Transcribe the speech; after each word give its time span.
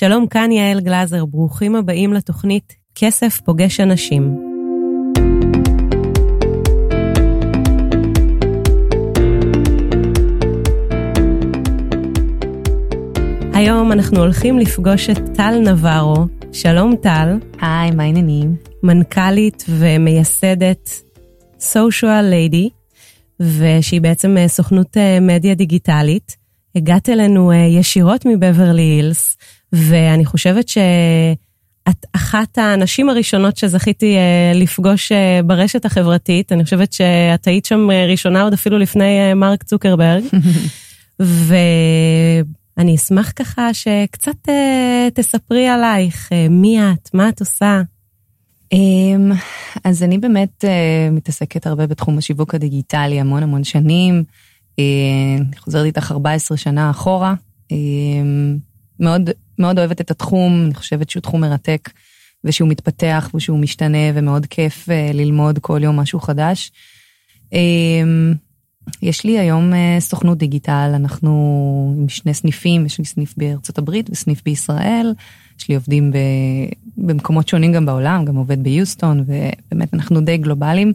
שלום, 0.00 0.26
כאן 0.26 0.52
יעל 0.52 0.80
גלזר, 0.80 1.24
ברוכים 1.24 1.76
הבאים 1.76 2.12
לתוכנית 2.12 2.76
כסף 2.94 3.40
פוגש 3.44 3.80
אנשים. 3.80 4.36
היום 13.54 13.92
אנחנו 13.92 14.18
הולכים 14.20 14.58
לפגוש 14.58 15.10
את 15.10 15.18
טל 15.34 15.58
נברו. 15.70 16.14
שלום 16.52 16.96
טל. 16.96 17.38
היי, 17.60 17.90
מה 17.90 18.02
העניינים? 18.02 18.56
מנכ"לית 18.82 19.64
ומייסדת 19.68 20.90
social 21.60 22.24
lady, 22.32 22.68
ושהיא 23.40 24.00
בעצם 24.00 24.36
אה, 24.36 24.48
סוכנות 24.48 24.96
אה, 24.96 25.20
מדיה 25.20 25.54
דיגיטלית. 25.54 26.36
הגעת 26.74 27.08
אלינו 27.08 27.52
אה, 27.52 27.56
ישירות 27.56 28.26
מבברלי 28.26 28.82
הילס, 28.82 29.36
ואני 29.72 30.24
חושבת 30.24 30.68
שאת 30.68 32.06
אחת 32.12 32.58
הנשים 32.58 33.08
הראשונות 33.08 33.56
שזכיתי 33.56 34.16
לפגוש 34.54 35.12
ברשת 35.44 35.84
החברתית. 35.84 36.52
אני 36.52 36.64
חושבת 36.64 36.92
שאת 36.92 37.46
היית 37.46 37.64
שם 37.64 37.90
ראשונה 37.90 38.42
עוד 38.42 38.52
אפילו 38.52 38.78
לפני 38.78 39.34
מרק 39.34 39.62
צוקרברג. 39.62 40.24
ואני 42.78 42.94
אשמח 42.94 43.32
ככה 43.36 43.74
שקצת 43.74 44.48
תספרי 45.14 45.68
עלייך, 45.68 46.30
מי 46.50 46.80
את, 46.80 47.10
מה 47.14 47.28
את 47.28 47.40
עושה. 47.40 47.82
אמ, 48.72 49.32
אז 49.84 50.02
אני 50.02 50.18
באמת 50.18 50.64
מתעסקת 51.12 51.66
הרבה 51.66 51.86
בתחום 51.86 52.18
השיווק 52.18 52.54
הדיגיטלי 52.54 53.20
המון 53.20 53.42
המון 53.42 53.64
שנים. 53.64 54.24
אני 54.78 55.56
חוזרת 55.58 55.84
איתך 55.84 56.12
14 56.12 56.56
שנה 56.56 56.90
אחורה. 56.90 57.34
מאוד, 59.00 59.30
מאוד 59.58 59.78
אוהבת 59.78 60.00
את 60.00 60.10
התחום, 60.10 60.62
אני 60.64 60.74
חושבת 60.74 61.10
שהוא 61.10 61.20
תחום 61.20 61.40
מרתק 61.40 61.90
ושהוא 62.44 62.68
מתפתח 62.68 63.30
ושהוא 63.34 63.58
משתנה 63.58 63.98
ומאוד 64.14 64.46
כיף 64.46 64.88
uh, 64.88 64.92
ללמוד 65.14 65.58
כל 65.58 65.80
יום 65.82 65.96
משהו 65.96 66.20
חדש. 66.20 66.72
Uh, 67.52 67.56
יש 69.02 69.24
לי 69.24 69.38
היום 69.38 69.72
uh, 69.72 70.00
סוכנות 70.00 70.38
דיגיטל, 70.38 70.92
אנחנו 70.94 71.94
עם 71.98 72.08
שני 72.08 72.34
סניפים, 72.34 72.86
יש 72.86 72.98
לי 72.98 73.04
סניף 73.04 73.34
בארצות 73.36 73.78
הברית 73.78 74.10
וסניף 74.10 74.42
בישראל. 74.44 75.12
יש 75.60 75.68
לי 75.68 75.74
עובדים 75.74 76.12
ב, 76.12 76.16
במקומות 76.96 77.48
שונים 77.48 77.72
גם 77.72 77.86
בעולם, 77.86 78.24
גם 78.24 78.36
עובד 78.36 78.62
ביוסטון, 78.62 79.24
ובאמת 79.26 79.94
אנחנו 79.94 80.20
די 80.20 80.36
גלובליים. 80.36 80.92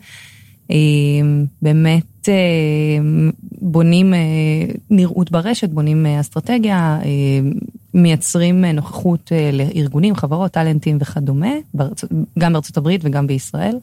אה, 0.72 0.76
באמת 2.28 2.30
אה, 2.30 3.32
בונים 3.62 4.14
אה, 4.14 4.20
נראות 4.90 5.32
ברשת, 5.32 5.70
בונים 5.70 6.06
אסטרטגיה, 6.06 7.00
מייצרים 7.94 8.66
נוכחות 8.66 9.32
לארגונים, 9.54 10.16
חברות, 10.16 10.52
טאלנטים 10.52 10.98
וכדומה, 11.02 11.52
גם 12.40 12.54
בארצות 12.54 12.78
הברית 12.78 13.02
וגם 13.04 13.28
בישראל. 13.28 13.78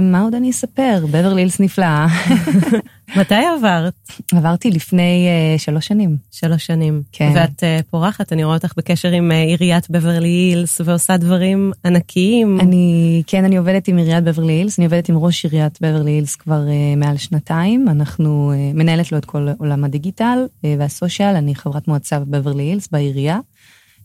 מה 0.00 0.20
עוד 0.20 0.34
אני 0.34 0.50
אספר? 0.50 1.06
בברלי 1.10 1.40
הילס 1.40 1.60
נפלאה. 1.60 2.06
מתי 3.16 3.34
עברת? 3.58 3.94
עברתי 4.32 4.70
לפני 4.70 5.28
uh, 5.56 5.60
שלוש 5.60 5.86
שנים. 5.86 6.16
שלוש 6.30 6.66
שנים. 6.66 7.02
כן. 7.12 7.32
ואת 7.34 7.60
uh, 7.60 7.82
פורחת, 7.90 8.32
אני 8.32 8.44
רואה 8.44 8.56
אותך 8.56 8.72
בקשר 8.76 9.08
עם 9.08 9.30
uh, 9.30 9.34
עיריית 9.34 9.90
בברלי 9.90 10.28
הילס 10.28 10.80
ועושה 10.84 11.16
דברים 11.16 11.72
ענקיים. 11.84 12.60
אני, 12.60 13.22
כן, 13.26 13.44
אני 13.44 13.56
עובדת 13.56 13.88
עם 13.88 13.96
עיריית 13.96 14.24
בברלי 14.24 14.52
הילס, 14.52 14.78
אני 14.78 14.86
עובדת 14.86 15.08
עם 15.08 15.16
ראש 15.16 15.44
עיריית 15.44 15.78
בברלי 15.80 16.10
הילס 16.10 16.36
כבר 16.36 16.60
uh, 16.66 16.96
מעל 16.96 17.16
שנתיים. 17.16 17.88
אנחנו, 17.88 18.52
uh, 18.52 18.76
מנהלת 18.76 19.12
לו 19.12 19.18
את 19.18 19.24
כל 19.24 19.48
עולם 19.58 19.84
הדיגיטל 19.84 20.38
uh, 20.46 20.66
והסושיאל, 20.78 21.36
אני 21.36 21.54
חברת 21.54 21.88
מועצה 21.88 22.18
בבברלי 22.18 22.62
הילס 22.62 22.88
בעירייה. 22.92 23.38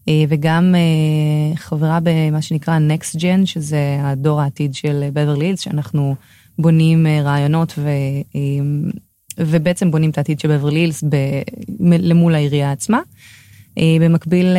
Uh, 0.09 0.11
וגם 0.29 0.75
uh, 0.75 1.57
חברה 1.57 1.99
במה 2.03 2.41
שנקרא 2.41 2.77
Next 2.77 3.19
Gen, 3.19 3.45
שזה 3.45 3.97
הדור 4.01 4.41
העתיד 4.41 4.73
של 4.73 5.09
בברלי 5.13 5.45
הילס, 5.45 5.59
שאנחנו... 5.59 6.15
בונים 6.59 7.07
אה, 7.07 7.21
רעיונות 7.21 7.73
ו, 7.77 7.89
אה, 8.36 8.42
ובעצם 9.37 9.92
בונים 9.92 10.09
את 10.09 10.17
העתיד 10.17 10.39
של 10.39 10.58
בברלי 10.58 10.80
הילס 10.80 11.03
למול 11.80 12.36
העירייה 12.36 12.71
עצמה. 12.71 12.99
אה, 13.77 13.97
במקביל 14.02 14.58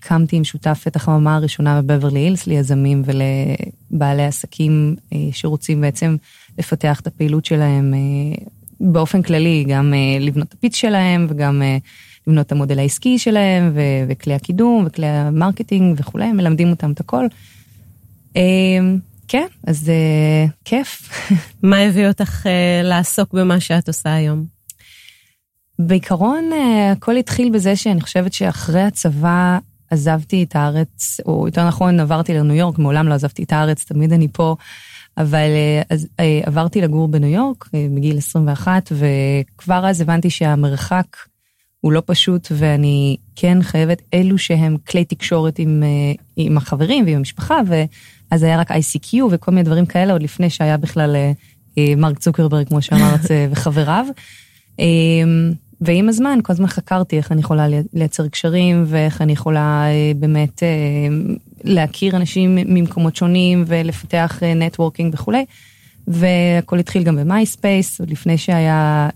קמתי 0.00 0.36
עם 0.36 0.44
שותף 0.44 0.84
את 0.86 0.96
החממה 0.96 1.36
הראשונה 1.36 1.82
בבברלי 1.82 2.20
הילס 2.20 2.46
ליזמים 2.46 3.02
ולבעלי 3.04 4.24
עסקים 4.24 4.96
שרוצים 5.32 5.80
בעצם 5.80 6.16
לפתח 6.58 7.00
את 7.00 7.06
הפעילות 7.06 7.44
שלהם 7.44 7.94
באופן 8.80 9.22
כללי, 9.22 9.64
גם 9.68 9.94
לבנות 10.20 10.48
את 10.48 10.52
ה 10.52 10.56
pitch 10.56 10.76
שלהם 10.76 11.26
וגם 11.28 11.62
לבנות 12.26 12.46
את 12.46 12.52
המודל 12.52 12.78
העסקי 12.78 13.18
שלהם 13.18 13.72
וכלי 14.08 14.34
הקידום 14.34 14.84
וכלי 14.86 15.06
ה 15.06 15.15
marketing 15.15 16.00
וכולי, 16.00 16.32
מלמדים 16.32 16.70
אותם 16.70 16.92
את 16.92 17.00
הכל. 17.00 17.26
כן, 19.28 19.46
אז 19.66 19.90
אה, 19.90 20.50
כיף. 20.64 21.10
מה 21.62 21.78
הביא 21.78 22.08
אותך 22.08 22.46
אה, 22.46 22.48
לעסוק 22.84 23.32
במה 23.32 23.60
שאת 23.60 23.88
עושה 23.88 24.14
היום? 24.14 24.44
בעיקרון, 25.78 26.50
אה, 26.52 26.92
הכל 26.92 27.16
התחיל 27.16 27.50
בזה 27.50 27.76
שאני 27.76 28.00
חושבת 28.00 28.32
שאחרי 28.32 28.82
הצבא 28.82 29.58
עזבתי 29.90 30.42
את 30.42 30.56
הארץ, 30.56 31.20
או 31.26 31.46
יותר 31.46 31.68
נכון, 31.68 32.00
עברתי 32.00 32.34
לניו 32.34 32.56
יורק, 32.56 32.78
מעולם 32.78 33.08
לא 33.08 33.14
עזבתי 33.14 33.42
את 33.42 33.52
הארץ, 33.52 33.84
תמיד 33.84 34.12
אני 34.12 34.28
פה, 34.32 34.56
אבל 35.16 35.48
אז, 35.90 36.08
עברתי 36.44 36.80
לגור 36.80 37.08
בניו 37.08 37.30
יורק 37.30 37.68
בגיל 37.94 38.18
21, 38.18 38.92
וכבר 38.92 39.88
אז 39.88 40.00
הבנתי 40.00 40.30
שהמרחק 40.30 41.06
הוא 41.84 41.92
לא 41.92 42.02
פשוט, 42.06 42.48
ואני 42.50 43.16
כן 43.36 43.62
חייבת 43.62 44.02
אלו 44.14 44.38
שהם 44.38 44.76
כלי 44.88 45.04
תקשורת 45.04 45.58
עם, 45.58 45.82
uh, 45.82 46.20
עם 46.36 46.56
החברים 46.56 47.04
ועם 47.04 47.16
המשפחה, 47.16 47.60
ו... 47.68 47.84
אז 48.34 48.42
היה 48.42 48.60
רק 48.60 48.70
ICQ 48.70 49.14
וכל 49.30 49.50
מיני 49.50 49.62
דברים 49.62 49.86
כאלה, 49.86 50.12
עוד 50.12 50.22
לפני 50.22 50.50
שהיה 50.50 50.76
בכלל 50.76 51.16
אה, 51.16 51.32
אה, 51.78 51.94
מרק 51.96 52.18
צוקרברג, 52.18 52.68
כמו 52.68 52.82
שאמרת, 52.82 53.30
אה, 53.30 53.46
וחבריו. 53.50 54.06
ועם 55.80 56.08
הזמן, 56.08 56.38
כל 56.42 56.52
הזמן 56.52 56.66
חקרתי 56.66 57.16
איך 57.16 57.32
אני 57.32 57.40
יכולה 57.40 57.66
לייצר 57.92 58.28
קשרים, 58.28 58.84
ואיך 58.86 59.22
אני 59.22 59.32
יכולה 59.32 59.86
באמת 60.16 60.62
להכיר 61.64 62.16
אנשים 62.16 62.54
ממקומות 62.54 63.16
שונים, 63.16 63.64
ולפתח 63.66 64.42
networking 64.56 65.14
וכולי. 65.14 65.44
והכל 66.08 66.78
התחיל 66.78 67.02
גם 67.02 67.16
במייספייס, 67.16 68.00
עוד 68.00 68.10
לפני 68.10 68.38
שהיה, 68.38 69.08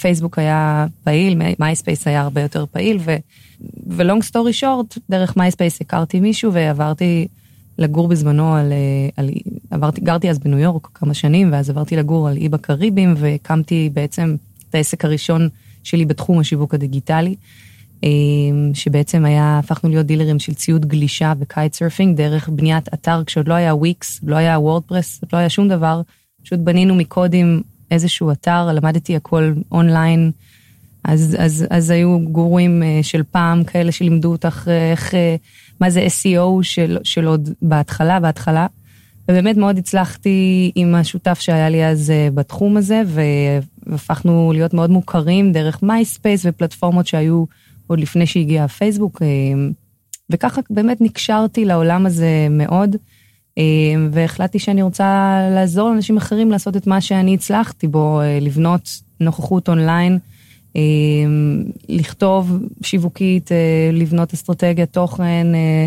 פייסבוק 0.00 0.38
היה 0.38 0.86
פעיל, 1.04 1.42
מייספייס 1.58 2.08
היה 2.08 2.20
הרבה 2.20 2.40
יותר 2.40 2.64
פעיל, 2.66 2.98
ו 3.86 3.93
long 3.93 4.22
story 4.22 4.52
short, 4.52 4.98
דרך 5.10 5.36
מייספייס 5.36 5.80
הכרתי 5.80 6.20
מישהו 6.20 6.52
ועברתי 6.52 7.26
לגור 7.78 8.08
בזמנו 8.08 8.54
על, 8.54 8.72
אה, 8.72 9.08
על, 9.16 9.30
עברתי, 9.70 10.00
גרתי 10.00 10.30
אז 10.30 10.38
בניו 10.38 10.58
יורק 10.58 10.88
כמה 10.94 11.14
שנים, 11.14 11.52
ואז 11.52 11.70
עברתי 11.70 11.96
לגור 11.96 12.28
על 12.28 12.36
אי 12.36 12.48
בקריבים, 12.48 13.14
והקמתי 13.16 13.90
בעצם 13.92 14.36
את 14.68 14.74
העסק 14.74 15.04
הראשון 15.04 15.48
שלי 15.82 16.04
בתחום 16.04 16.38
השיווק 16.38 16.74
הדיגיטלי, 16.74 17.34
אה, 18.04 18.08
שבעצם 18.74 19.24
היה, 19.24 19.58
הפכנו 19.58 19.90
להיות 19.90 20.06
דילרים 20.06 20.38
של 20.38 20.54
ציוד 20.54 20.86
גלישה 20.86 21.32
ו 21.38 21.45
kite 21.45 21.74
surfing, 21.74 22.16
דרך 22.16 22.48
בניית 22.48 22.88
אתר 22.94 23.24
כשעוד 23.24 23.48
לא 23.48 23.54
היה 23.54 23.74
וויקס, 23.74 24.20
לא 24.22 24.36
היה 24.36 24.58
וורדפרס, 24.58 25.20
לא 25.32 25.38
היה 25.38 25.48
שום 25.48 25.68
דבר, 25.68 26.02
פשוט 26.44 26.58
בנינו 26.58 26.94
מקודים 26.94 27.62
איזשהו 27.90 28.32
אתר, 28.32 28.72
למדתי 28.72 29.16
הכל 29.16 29.52
אונליין. 29.72 30.30
אז, 31.04 31.36
אז, 31.38 31.66
אז 31.70 31.90
היו 31.90 32.18
גורואים 32.20 32.82
אה, 32.82 32.98
של 33.02 33.22
פעם 33.30 33.64
כאלה 33.64 33.92
שלימדו 33.92 34.32
אותך 34.32 34.68
איך 34.92 35.14
מה 35.80 35.90
זה 35.90 36.06
SEO 36.06 36.62
של, 36.62 36.98
של 37.02 37.26
עוד 37.26 37.48
בהתחלה, 37.62 38.20
בהתחלה. 38.20 38.66
ובאמת 39.28 39.56
מאוד 39.56 39.78
הצלחתי 39.78 40.72
עם 40.74 40.94
השותף 40.94 41.40
שהיה 41.40 41.68
לי 41.68 41.86
אז 41.86 42.10
אה, 42.10 42.28
בתחום 42.34 42.76
הזה, 42.76 43.02
והפכנו 43.86 44.52
להיות 44.54 44.74
מאוד 44.74 44.90
מוכרים 44.90 45.52
דרך 45.52 45.82
מייספייס 45.82 46.42
ופלטפורמות 46.44 47.06
שהיו 47.06 47.44
עוד 47.86 48.00
לפני 48.00 48.26
שהגיע 48.26 48.64
הפייסבוק, 48.64 49.22
אה, 49.22 49.28
וככה 50.30 50.60
באמת 50.70 51.00
נקשרתי 51.00 51.64
לעולם 51.64 52.06
הזה 52.06 52.46
מאוד, 52.50 52.94
אה, 52.94 53.00
והחלטתי 54.10 54.58
שאני 54.58 54.82
רוצה 54.82 55.38
לעזור 55.54 55.90
לאנשים 55.90 56.16
אחרים 56.16 56.50
לעשות 56.50 56.76
את 56.76 56.86
מה 56.86 57.00
שאני 57.00 57.34
הצלחתי 57.34 57.88
בו, 57.88 58.20
לבנות 58.40 59.00
נוכחות 59.20 59.68
אונליין. 59.68 60.18
אמ, 60.76 61.64
לכתוב 61.88 62.58
שיווקית, 62.82 63.52
אה, 63.52 63.90
לבנות 63.92 64.32
אסטרטגיית 64.32 64.92
תוכן, 64.92 65.54
אה, 65.54 65.86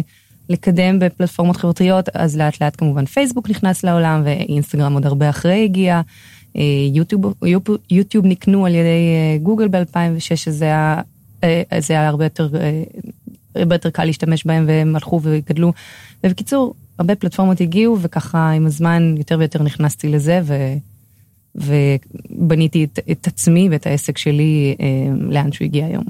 לקדם 0.50 1.00
בפלטפורמות 1.00 1.58
חברתיות, 1.58 2.10
אז 2.14 2.38
לאט 2.38 2.62
לאט 2.62 2.76
כמובן 2.78 3.06
פייסבוק 3.06 3.50
נכנס 3.50 3.84
לעולם 3.84 4.22
ואינסטגרם 4.26 4.94
עוד 4.94 5.06
הרבה 5.06 5.30
אחרי 5.30 5.64
הגיע. 5.64 6.02
אה, 6.58 6.62
יוטיוב, 6.94 7.34
יוטיוב 7.92 8.26
נקנו 8.26 8.66
על 8.66 8.76
ידי 8.76 9.40
גוגל 9.42 9.68
ב-2006, 9.68 10.48
אז 10.48 10.56
זה 10.58 10.66
היה, 10.66 11.02
זה 11.80 11.94
היה 11.94 12.08
הרבה 12.08 12.26
יותר, 12.26 12.50
הרבה 13.56 13.76
יותר 13.76 13.90
קל 13.90 14.06
להשתמש 14.06 14.46
בהם 14.46 14.66
והם 14.68 14.96
הלכו 14.96 15.20
וגדלו. 15.24 15.74
ובקיצור, 16.24 16.74
הרבה 17.00 17.16
פלטפורמות 17.16 17.62
הגיעו 17.62 17.98
וככה 18.02 18.52
עם 18.52 18.66
הזמן 18.66 19.16
יותר 19.18 19.36
ויותר 19.40 19.64
נכנסתי 19.64 20.10
לזה 20.10 20.42
ו... 20.44 20.56
ובניתי 21.56 22.84
את, 22.84 23.00
את 23.12 23.28
עצמי 23.28 23.68
ואת 23.72 23.88
העסק 23.88 24.18
שלי 24.18 24.76
אה, 24.80 24.86
לאן 25.30 25.52
שהוא 25.52 25.66
הגיע 25.66 25.86
היום. 25.86 26.06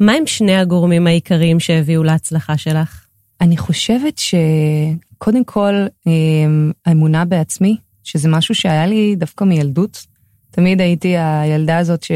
מה 0.00 0.12
הם 0.12 0.26
שני 0.26 0.56
הגורמים 0.56 1.06
העיקריים 1.06 1.60
שהביאו 1.60 2.02
להצלחה 2.02 2.58
שלך? 2.58 3.06
אני 3.40 3.56
חושבת 3.56 4.18
שקודם 4.18 5.44
כל, 5.44 5.74
אמ, 6.06 6.72
האמונה 6.86 7.24
בעצמי, 7.24 7.76
שזה 8.04 8.28
משהו 8.28 8.54
שהיה 8.54 8.86
לי 8.86 9.16
דווקא 9.16 9.44
מילדות. 9.44 10.06
תמיד 10.50 10.80
הייתי 10.80 11.16
הילדה 11.18 11.78
הזאת 11.78 12.02
ש... 12.02 12.10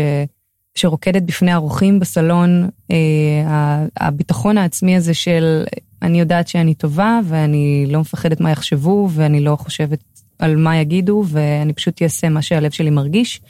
שרוקדת 0.74 1.22
בפני 1.22 1.52
האורחים 1.52 2.00
בסלון, 2.00 2.68
אה, 2.90 3.86
הביטחון 3.96 4.58
העצמי 4.58 4.96
הזה 4.96 5.14
של 5.14 5.64
אני 6.02 6.20
יודעת 6.20 6.48
שאני 6.48 6.74
טובה 6.74 7.20
ואני 7.24 7.86
לא 7.88 8.00
מפחדת 8.00 8.40
מה 8.40 8.50
יחשבו 8.50 9.08
ואני 9.12 9.40
לא 9.40 9.56
חושבת 9.56 9.98
על 10.38 10.56
מה 10.56 10.76
יגידו 10.76 11.24
ואני 11.28 11.72
פשוט 11.72 12.02
אעשה 12.02 12.28
מה 12.28 12.42
שהלב 12.42 12.70
שלי 12.70 12.90
מרגיש. 12.90 13.40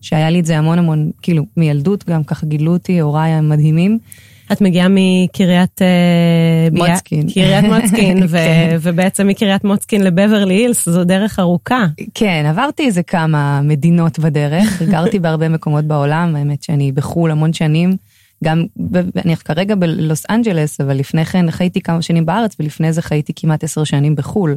שהיה 0.00 0.30
לי 0.30 0.40
את 0.40 0.46
זה 0.46 0.58
המון 0.58 0.78
המון, 0.78 1.10
כאילו, 1.22 1.44
מילדות 1.56 2.08
גם 2.08 2.24
ככה 2.24 2.46
גילו 2.46 2.72
אותי, 2.72 3.00
הוריי 3.00 3.30
המדהימים. 3.30 3.98
את 4.52 4.60
מגיעה 4.60 4.88
מקריית... 4.90 5.82
אה, 5.82 6.68
מוצקין. 6.72 7.30
קריית 7.30 7.64
מוצקין, 7.74 8.22
ו- 8.22 8.28
כן. 8.28 8.76
ובעצם 8.80 9.26
מקריית 9.26 9.64
מוצקין 9.64 10.02
לבברלי 10.02 10.54
הילס, 10.54 10.88
זו 10.88 11.04
דרך 11.04 11.38
ארוכה. 11.38 11.86
כן, 12.14 12.44
עברתי 12.48 12.86
איזה 12.86 13.02
כמה 13.02 13.60
מדינות 13.62 14.18
בדרך, 14.18 14.82
גרתי 14.92 15.18
בהרבה 15.18 15.48
מקומות 15.48 15.84
בעולם, 15.84 16.36
האמת 16.36 16.62
שאני 16.62 16.92
בחו"ל 16.92 17.30
המון 17.30 17.52
שנים. 17.52 17.96
גם, 18.44 18.64
אני 19.24 19.36
כרגע 19.36 19.74
בלוס 19.74 20.24
אנג'לס, 20.30 20.80
אבל 20.80 20.96
לפני 20.96 21.24
כן 21.24 21.50
חייתי 21.50 21.80
כמה 21.80 22.02
שנים 22.02 22.26
בארץ, 22.26 22.56
ולפני 22.60 22.92
זה 22.92 23.02
חייתי 23.02 23.32
כמעט 23.36 23.64
עשר 23.64 23.84
שנים 23.84 24.16
בחו"ל. 24.16 24.56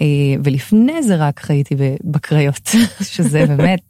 אה, 0.00 0.04
ולפני 0.44 1.02
זה 1.02 1.16
רק 1.16 1.40
חייתי 1.40 1.74
בקריות, 2.04 2.70
שזה 3.14 3.46
באמת, 3.46 3.80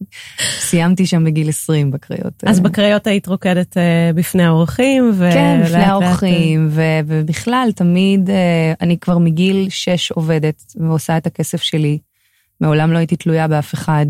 סיימתי 0.41 1.07
שם 1.07 1.25
בגיל 1.25 1.49
20 1.49 1.91
בקריות. 1.91 2.45
אז 2.47 2.61
בקריות 2.61 3.07
היית 3.07 3.27
רוקדת 3.27 3.77
אה, 3.77 4.11
בפני 4.15 4.45
האורחים, 4.45 5.11
ו... 5.15 5.31
כן, 5.33 5.61
בפני 5.65 5.83
האורחים, 5.85 6.69
ו... 6.71 6.83
ובכלל, 7.07 7.69
תמיד, 7.75 8.31
אה, 8.31 8.73
אני 8.81 8.99
כבר 8.99 9.19
מגיל 9.19 9.67
6 9.71 10.11
עובדת 10.11 10.63
ועושה 10.77 11.17
את 11.17 11.27
הכסף 11.27 11.63
שלי. 11.63 11.99
מעולם 12.61 12.93
לא 12.93 12.99
הייתי 12.99 13.17
תלויה 13.17 13.49
באף 13.49 13.75
אחד, 13.75 14.07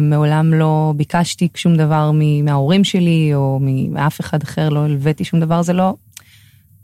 מעולם 0.00 0.54
לא 0.54 0.92
ביקשתי 0.96 1.48
שום 1.54 1.76
דבר 1.76 2.10
מההורים 2.44 2.84
שלי 2.84 3.30
או 3.34 3.58
מאף 3.90 4.20
אחד 4.20 4.42
אחר, 4.42 4.68
לא 4.68 4.84
הלוויתי 4.84 5.24
שום 5.24 5.40
דבר, 5.40 5.62
זה 5.62 5.72
לא, 5.72 5.94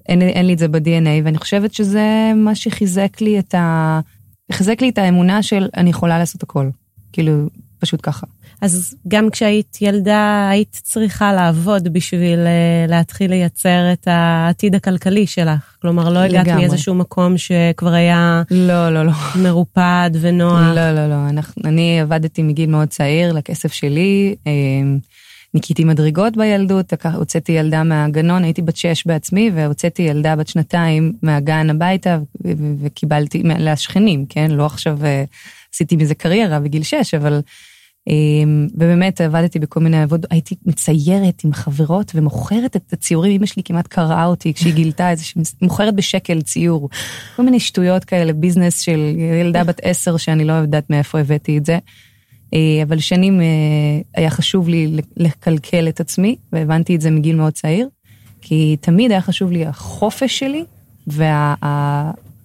אין, 0.09 0.23
אין 0.23 0.47
לי 0.47 0.53
את 0.53 0.59
זה 0.59 0.69
ב-DNA, 0.69 1.25
ואני 1.25 1.39
חושבת 1.39 1.75
שזה 1.75 2.33
מה 2.37 2.55
שחיזק 2.55 3.21
לי 3.21 3.39
את 3.39 3.55
ה... 3.55 4.01
החזק 4.51 4.83
לי 4.83 4.89
את 4.89 4.99
האמונה 4.99 5.43
של 5.43 5.69
אני 5.77 5.91
יכולה 5.91 6.19
לעשות 6.19 6.43
הכל. 6.43 6.71
כאילו, 7.13 7.49
פשוט 7.79 8.01
ככה. 8.03 8.27
אז 8.63 8.95
גם 9.09 9.31
כשהיית 9.31 9.79
ילדה, 9.81 10.49
היית 10.51 10.81
צריכה 10.83 11.33
לעבוד 11.33 11.89
בשביל 11.89 12.39
uh, 12.39 12.91
להתחיל 12.91 13.31
לייצר 13.31 13.93
את 13.93 14.09
העתיד 14.09 14.75
הכלכלי 14.75 15.27
שלך. 15.27 15.77
כלומר, 15.83 16.09
לא 16.09 16.19
הגעת 16.19 16.49
מאיזשהו 16.49 16.95
מקום 16.95 17.39
שכבר 17.39 17.93
היה... 17.93 18.43
לא, 18.51 18.91
לא, 18.91 19.03
לא. 19.07 19.13
מרופד 19.43 20.11
ונוח. 20.21 20.61
לא, 20.75 20.93
לא, 20.93 21.09
לא. 21.09 21.29
אנחנו, 21.29 21.63
אני 21.65 22.01
עבדתי 22.01 22.43
מגיל 22.43 22.71
מאוד 22.71 22.89
צעיר 22.89 23.33
לכסף 23.33 23.73
שלי. 23.73 24.35
אה, 24.47 24.53
ניקיתי 25.55 25.85
מדרגות 25.85 26.37
בילדות, 26.37 26.93
הוצאתי 27.15 27.53
ילדה 27.53 27.83
מהגנון, 27.83 28.45
הייתי 28.45 28.63
בת 28.63 28.77
שש 28.77 29.07
בעצמי, 29.07 29.51
והוצאתי 29.55 30.03
ילדה 30.03 30.37
בת 30.37 30.49
שנתיים 30.49 31.13
מהגן 31.23 31.71
הביתה, 31.71 32.19
וקיבלתי, 32.83 33.43
לשכנים, 33.43 34.27
כן? 34.29 34.51
לא 34.51 34.67
עכשיו 34.67 34.99
אה, 35.05 35.25
עשיתי 35.75 35.97
מזה 35.97 36.15
קריירה 36.15 36.61
בגיל 36.61 36.83
שש, 36.83 37.15
אבל... 37.15 37.41
אמ, 38.09 38.69
ובאמת 38.75 39.21
עבדתי 39.21 39.59
בכל 39.59 39.81
מיני 39.81 40.03
עבודות, 40.03 40.33
הייתי 40.33 40.55
מציירת 40.67 41.45
עם 41.45 41.53
חברות 41.53 42.13
ומוכרת 42.15 42.77
את 42.77 42.93
הציורים, 42.93 43.33
אמא 43.33 43.47
שלי 43.47 43.63
כמעט 43.63 43.87
קראה 43.87 44.27
אותי 44.27 44.55
כשהיא 44.55 44.75
גילתה 44.75 45.11
איזה, 45.11 45.25
מוכרת 45.63 45.95
בשקל 45.95 46.43
ציור. 46.43 46.89
כל 47.37 47.43
מיני 47.43 47.61
שטויות 47.61 48.05
כאלה, 48.05 48.33
ביזנס 48.33 48.81
של 48.81 49.01
ילדה 49.41 49.65
בת 49.65 49.81
עשר 49.83 50.17
שאני 50.17 50.45
לא 50.45 50.53
יודעת 50.53 50.91
מאיפה 50.91 51.19
הבאתי 51.19 51.59
את 51.59 51.67
זה. 51.67 51.79
אה, 52.55 52.83
אבל 52.83 52.99
שנים 52.99 53.41
אה, 53.41 53.47
היה 54.15 54.31
חשוב 54.31 54.69
לי 54.69 54.97
לקלקל 55.17 55.89
את 55.89 56.01
עצמי, 56.01 56.37
והבנתי 56.53 56.97
את 56.97 57.01
זה 57.01 57.11
מגיל 57.11 57.37
מאוד 57.37 57.53
צעיר, 57.53 57.89
כי 58.41 58.77
תמיד 58.81 59.11
היה 59.11 59.21
חשוב 59.21 59.53
לי 59.53 59.67
החופש 59.67 60.39
שלי 60.39 60.65
וה, 61.07 61.55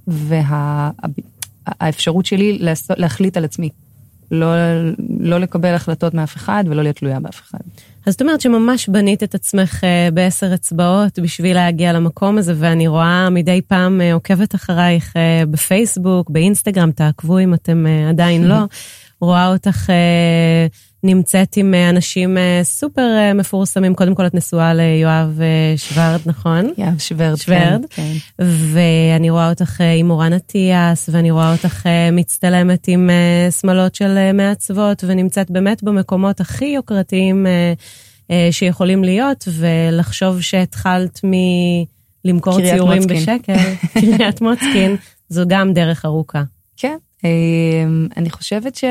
וה, 0.07 0.89
והאפשרות 1.67 2.25
שלי 2.25 2.59
להחליט 2.97 3.37
על 3.37 3.45
עצמי. 3.45 3.69
לא, 4.33 4.47
לא 5.19 5.39
לקבל 5.39 5.73
החלטות 5.73 6.13
מאף 6.13 6.35
אחד 6.35 6.63
ולא 6.67 6.83
להיות 6.83 6.95
תלויה 6.95 7.19
באף 7.19 7.41
אחד. 7.41 7.59
אז 8.05 8.13
זאת 8.13 8.21
אומרת 8.21 8.41
שממש 8.41 8.89
בנית 8.89 9.23
את 9.23 9.35
עצמך 9.35 9.83
אה, 9.83 10.09
בעשר 10.13 10.53
אצבעות 10.53 11.19
בשביל 11.19 11.55
להגיע 11.55 11.93
למקום 11.93 12.37
הזה, 12.37 12.53
ואני 12.57 12.87
רואה 12.87 13.29
מדי 13.29 13.61
פעם 13.67 14.01
עוקבת 14.13 14.55
אחרייך 14.55 15.13
בפייסבוק, 15.51 16.29
באינסטגרם, 16.29 16.91
תעקבו 16.91 17.39
אם 17.39 17.53
אתם 17.53 17.85
עדיין 18.09 18.43
לא. 18.47 18.55
רואה 19.23 19.47
אותך 19.47 19.89
אה, 19.89 20.67
נמצאת 21.03 21.57
עם 21.57 21.73
אה, 21.73 21.89
אנשים 21.89 22.37
אה, 22.37 22.59
סופר 22.63 23.07
מפורסמים. 23.35 23.95
קודם 23.95 24.15
כל 24.15 24.27
את 24.27 24.33
נשואה 24.33 24.73
ליואב 24.73 25.39
שוורד, 25.77 26.19
נכון? 26.25 26.73
יואב 26.77 26.99
שוורד, 26.99 27.35
שוורד. 27.35 27.85
כן, 27.89 28.03
כן. 28.03 28.43
ואני 28.73 29.29
רואה 29.29 29.49
אותך 29.49 29.81
עם 29.99 30.11
אורן 30.11 30.33
אטיאס, 30.33 31.09
ואני 31.11 31.31
רואה 31.31 31.51
אותך 31.51 31.85
מצטלמת 32.11 32.87
עם 32.87 33.09
שמלות 33.61 33.95
של 33.95 34.31
מעצבות, 34.33 35.03
ונמצאת 35.07 35.51
באמת 35.51 35.83
במקומות 35.83 36.41
הכי 36.41 36.65
יוקרתיים 36.65 37.45
שיכולים 38.51 39.03
להיות, 39.03 39.47
ולחשוב 39.47 40.41
שהתחלת 40.41 41.25
מ... 41.25 41.31
למכור 42.25 42.61
ציורים 42.61 43.01
מוצקין. 43.01 43.17
בשקל, 43.17 43.75
קריית 44.17 44.41
מוצקין, 44.41 44.95
זו 45.29 45.43
גם 45.47 45.73
דרך 45.73 46.05
ארוכה. 46.05 46.43
כן, 46.77 46.97
אני 48.17 48.29
חושבת 48.29 48.75
ש... 48.75 48.83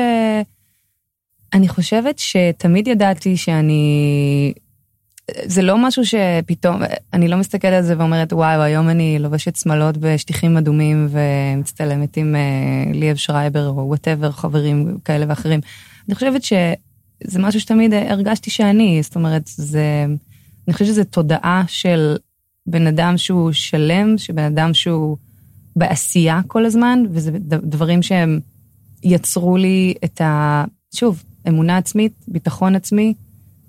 אני 1.53 1.67
חושבת 1.67 2.19
שתמיד 2.19 2.87
ידעתי 2.87 3.37
שאני... 3.37 4.53
זה 5.43 5.61
לא 5.61 5.77
משהו 5.77 6.03
שפתאום, 6.05 6.81
אני 7.13 7.27
לא 7.27 7.37
מסתכלת 7.37 7.73
על 7.73 7.81
זה 7.81 7.97
ואומרת, 7.97 8.33
וואו, 8.33 8.61
היום 8.61 8.89
אני 8.89 9.19
לובשת 9.19 9.55
שמלות 9.55 9.97
בשטיחים 9.97 10.57
אדומים 10.57 11.07
ומצטלמת 11.09 12.17
עם 12.17 12.35
אה, 12.35 12.95
ליאב 12.95 13.15
שרייבר 13.15 13.67
או 13.67 13.87
whatever, 13.87 14.31
חברים 14.31 14.97
כאלה 15.05 15.25
ואחרים. 15.29 15.59
אני 16.07 16.15
חושבת 16.15 16.43
שזה 16.43 17.39
משהו 17.39 17.59
שתמיד 17.59 17.93
הרגשתי 17.93 18.49
שאני, 18.49 18.99
זאת 19.03 19.15
אומרת, 19.15 19.43
זה... 19.45 20.05
אני 20.67 20.73
חושבת 20.73 20.87
שזו 20.87 21.03
תודעה 21.03 21.63
של 21.67 22.15
בן 22.67 22.87
אדם 22.87 23.17
שהוא 23.17 23.51
שלם, 23.51 24.17
שבן 24.17 24.43
אדם 24.43 24.73
שהוא... 24.73 25.17
בעשייה 25.75 26.41
כל 26.47 26.65
הזמן, 26.65 27.03
וזה 27.09 27.31
דברים 27.63 28.01
שהם 28.01 28.39
יצרו 29.03 29.57
לי 29.57 29.93
את 30.03 30.21
ה... 30.21 30.63
שוב, 30.93 31.23
אמונה 31.47 31.77
עצמית, 31.77 32.13
ביטחון 32.27 32.75
עצמי, 32.75 33.13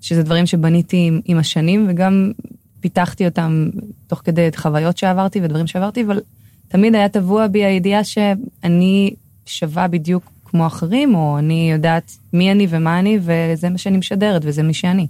שזה 0.01 0.23
דברים 0.23 0.45
שבניתי 0.45 0.97
עם, 1.07 1.21
עם 1.25 1.37
השנים, 1.37 1.85
וגם 1.89 2.31
פיתחתי 2.79 3.25
אותם 3.25 3.69
תוך 4.07 4.21
כדי 4.23 4.49
חוויות 4.55 4.97
שעברתי 4.97 5.39
ודברים 5.43 5.67
שעברתי, 5.67 6.03
אבל 6.03 6.21
תמיד 6.67 6.95
היה 6.95 7.09
טבוע 7.09 7.47
בי 7.47 7.65
הידיעה 7.65 8.03
שאני 8.03 9.13
שווה 9.45 9.87
בדיוק 9.87 10.31
כמו 10.45 10.67
אחרים, 10.67 11.15
או 11.15 11.37
אני 11.39 11.69
יודעת 11.71 12.17
מי 12.33 12.51
אני 12.51 12.67
ומה 12.69 12.99
אני, 12.99 13.19
וזה 13.21 13.69
מה 13.69 13.77
שאני 13.77 13.97
משדרת, 13.97 14.41
וזה 14.45 14.63
מי 14.63 14.73
שאני. 14.73 15.07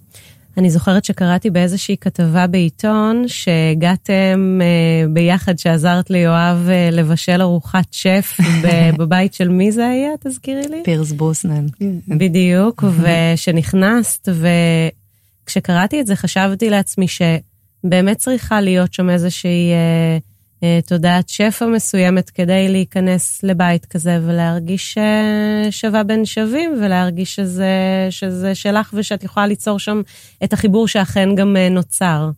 אני 0.58 0.70
זוכרת 0.70 1.06
שקראתי 1.06 1.50
באיזושהי 1.50 1.98
כתבה 2.02 2.48
בעיתון 2.48 3.24
שהגעתם 3.28 4.60
אה, 4.62 5.08
ביחד, 5.10 5.60
שעזרת 5.60 6.10
ליואב 6.10 6.68
אה, 6.70 6.90
לבשל 6.92 7.42
ארוחת 7.42 7.88
שף 7.92 8.38
בבית 9.00 9.34
של 9.34 9.50
מי 9.50 9.72
זה 9.72 9.88
היה, 9.88 10.10
תזכירי 10.20 10.68
לי? 10.70 10.82
פירס 10.84 11.12
בוסנן. 11.12 11.66
בדיוק, 12.20 12.84
ושנכנסת, 13.02 14.30
וכשקראתי 15.44 16.02
את 16.02 16.08
זה 16.08 16.16
חשבתי 16.16 16.70
לעצמי 16.70 17.06
שבאמת 17.08 18.18
צריכה 18.18 18.62
להיות 18.62 18.94
שם 18.94 19.10
איזושהי... 19.10 19.72
אה, 20.64 20.80
תודעת 20.88 21.30
שפע 21.30 21.66
מסוימת 21.66 22.30
כדי 22.30 22.70
להיכנס 22.70 23.44
לבית 23.44 23.86
כזה 23.86 24.20
ולהרגיש 24.26 24.98
אה, 24.98 25.72
שווה 25.72 26.04
בין 26.04 26.26
שווים 26.26 26.74
ולהרגיש 26.82 27.36
שזה, 27.36 28.08
שזה 28.10 28.56
שלך 28.56 28.94
ושאת 28.94 29.24
יכולה 29.24 29.48
ליצור 29.48 29.80
שם 29.80 30.02
את 30.44 30.54
החיבור 30.54 30.88
שאכן 30.88 31.36
גם 31.36 31.58
אה, 31.58 31.70
נוצר. 31.70 32.30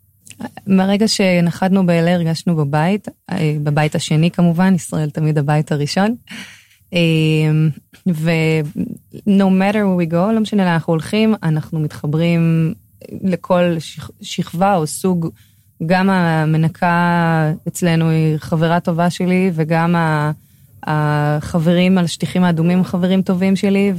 מהרגע 0.68 1.08
שנחתנו 1.08 1.86
באלה 1.86 2.14
הרגשנו 2.14 2.56
בבית, 2.56 3.08
בבית 3.64 3.96
השני 3.96 4.32
כמובן, 4.32 4.76
ישראל 4.76 5.10
תמיד 5.10 5.38
הבית 5.38 5.72
הראשון. 5.72 6.16
ו-no 8.08 9.50
matter 9.60 9.74
where 9.74 10.10
we 10.10 10.12
go, 10.12 10.32
לא 10.34 10.40
משנה 10.40 10.64
לאן 10.64 10.74
אנחנו 10.74 10.94
הולכים, 10.94 11.36
אנחנו 11.44 11.80
מתחברים 11.80 12.74
לכל 13.24 13.76
שכבה 14.22 14.76
או 14.76 14.88
סוג 14.88 15.30
גם 15.86 16.10
המנקה 16.10 17.52
אצלנו 17.68 18.10
היא 18.10 18.38
חברה 18.38 18.80
טובה 18.80 19.10
שלי, 19.10 19.52
וגם 19.54 19.96
החברים 20.84 21.98
על 21.98 22.06
השטיחים 22.06 22.44
האדומים 22.44 22.84
חברים 22.84 23.22
טובים 23.22 23.56
שלי, 23.56 23.94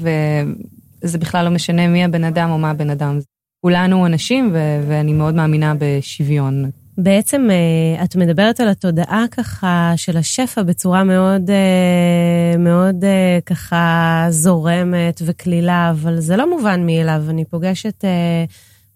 וזה 1.03 1.19
בכלל 1.19 1.45
לא 1.45 1.51
משנה 1.51 1.87
מי 1.89 2.05
הבן 2.05 2.25
אדם 2.25 2.51
או 2.51 2.59
מה 2.59 2.71
הבן 2.71 2.91
אדם. 2.91 3.19
כולנו 3.61 4.07
אנשים, 4.07 4.51
ו- 4.53 4.85
ואני 4.89 5.13
מאוד 5.13 5.35
מאמינה 5.35 5.75
בשוויון. 5.79 6.71
בעצם 6.99 7.49
אה, 7.51 8.05
את 8.05 8.17
מדברת 8.17 8.61
על 8.61 8.69
התודעה 8.69 9.25
ככה 9.31 9.93
של 9.97 10.17
השפע 10.17 10.63
בצורה 10.63 11.05
מאוד, 11.05 11.51
אה, 11.51 12.59
מאוד 12.59 13.05
אה, 13.05 13.39
ככה 13.47 14.27
זורמת 14.31 15.23
וקלילה, 15.27 15.91
אבל 15.91 16.21
זה 16.21 16.37
לא 16.37 16.51
מובן 16.51 16.87
מאליו. 16.87 17.23
אני 17.29 17.45
פוגשת 17.45 18.05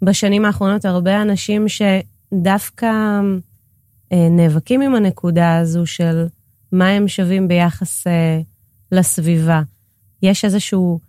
בשנים 0.03 0.45
האחרונות 0.45 0.85
הרבה 0.85 1.23
אנשים 1.23 1.69
שדווקא 2.33 3.21
נאבקים 4.13 4.81
עם 4.81 4.95
הנקודה 4.95 5.59
הזו 5.59 5.87
של 5.87 6.27
מה 6.73 6.89
הם 6.89 7.09
שווים 7.09 7.49
ביחס 7.49 8.05
לסביבה. 8.93 9.63
יש 10.23 10.45
איזשהו 10.45 11.01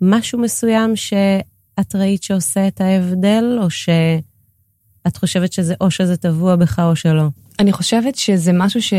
משהו 0.00 0.38
מסוים 0.38 0.96
שאת 0.96 1.94
ראית 1.94 2.22
שעושה 2.22 2.68
את 2.68 2.80
ההבדל, 2.80 3.58
או 3.62 3.70
ש... 3.70 3.88
את 5.06 5.16
חושבת 5.16 5.52
שזה 5.52 5.74
או 5.80 5.90
שזה 5.90 6.16
טבוע 6.16 6.56
בך 6.56 6.78
או 6.78 6.96
שלא? 6.96 7.28
אני 7.58 7.72
חושבת 7.72 8.14
שזה 8.14 8.52
משהו 8.52 8.82
ש... 8.82 8.94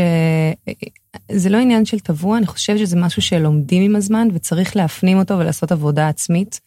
זה 1.32 1.48
לא 1.48 1.58
עניין 1.58 1.84
של 1.84 2.00
טבוע, 2.00 2.38
אני 2.38 2.46
חושבת 2.46 2.78
שזה 2.78 2.96
משהו 2.96 3.22
שלומדים 3.22 3.82
עם 3.82 3.96
הזמן 3.96 4.28
וצריך 4.34 4.76
להפנים 4.76 5.18
אותו 5.18 5.38
ולעשות 5.38 5.72
עבודה 5.72 6.08
עצמית. 6.08 6.60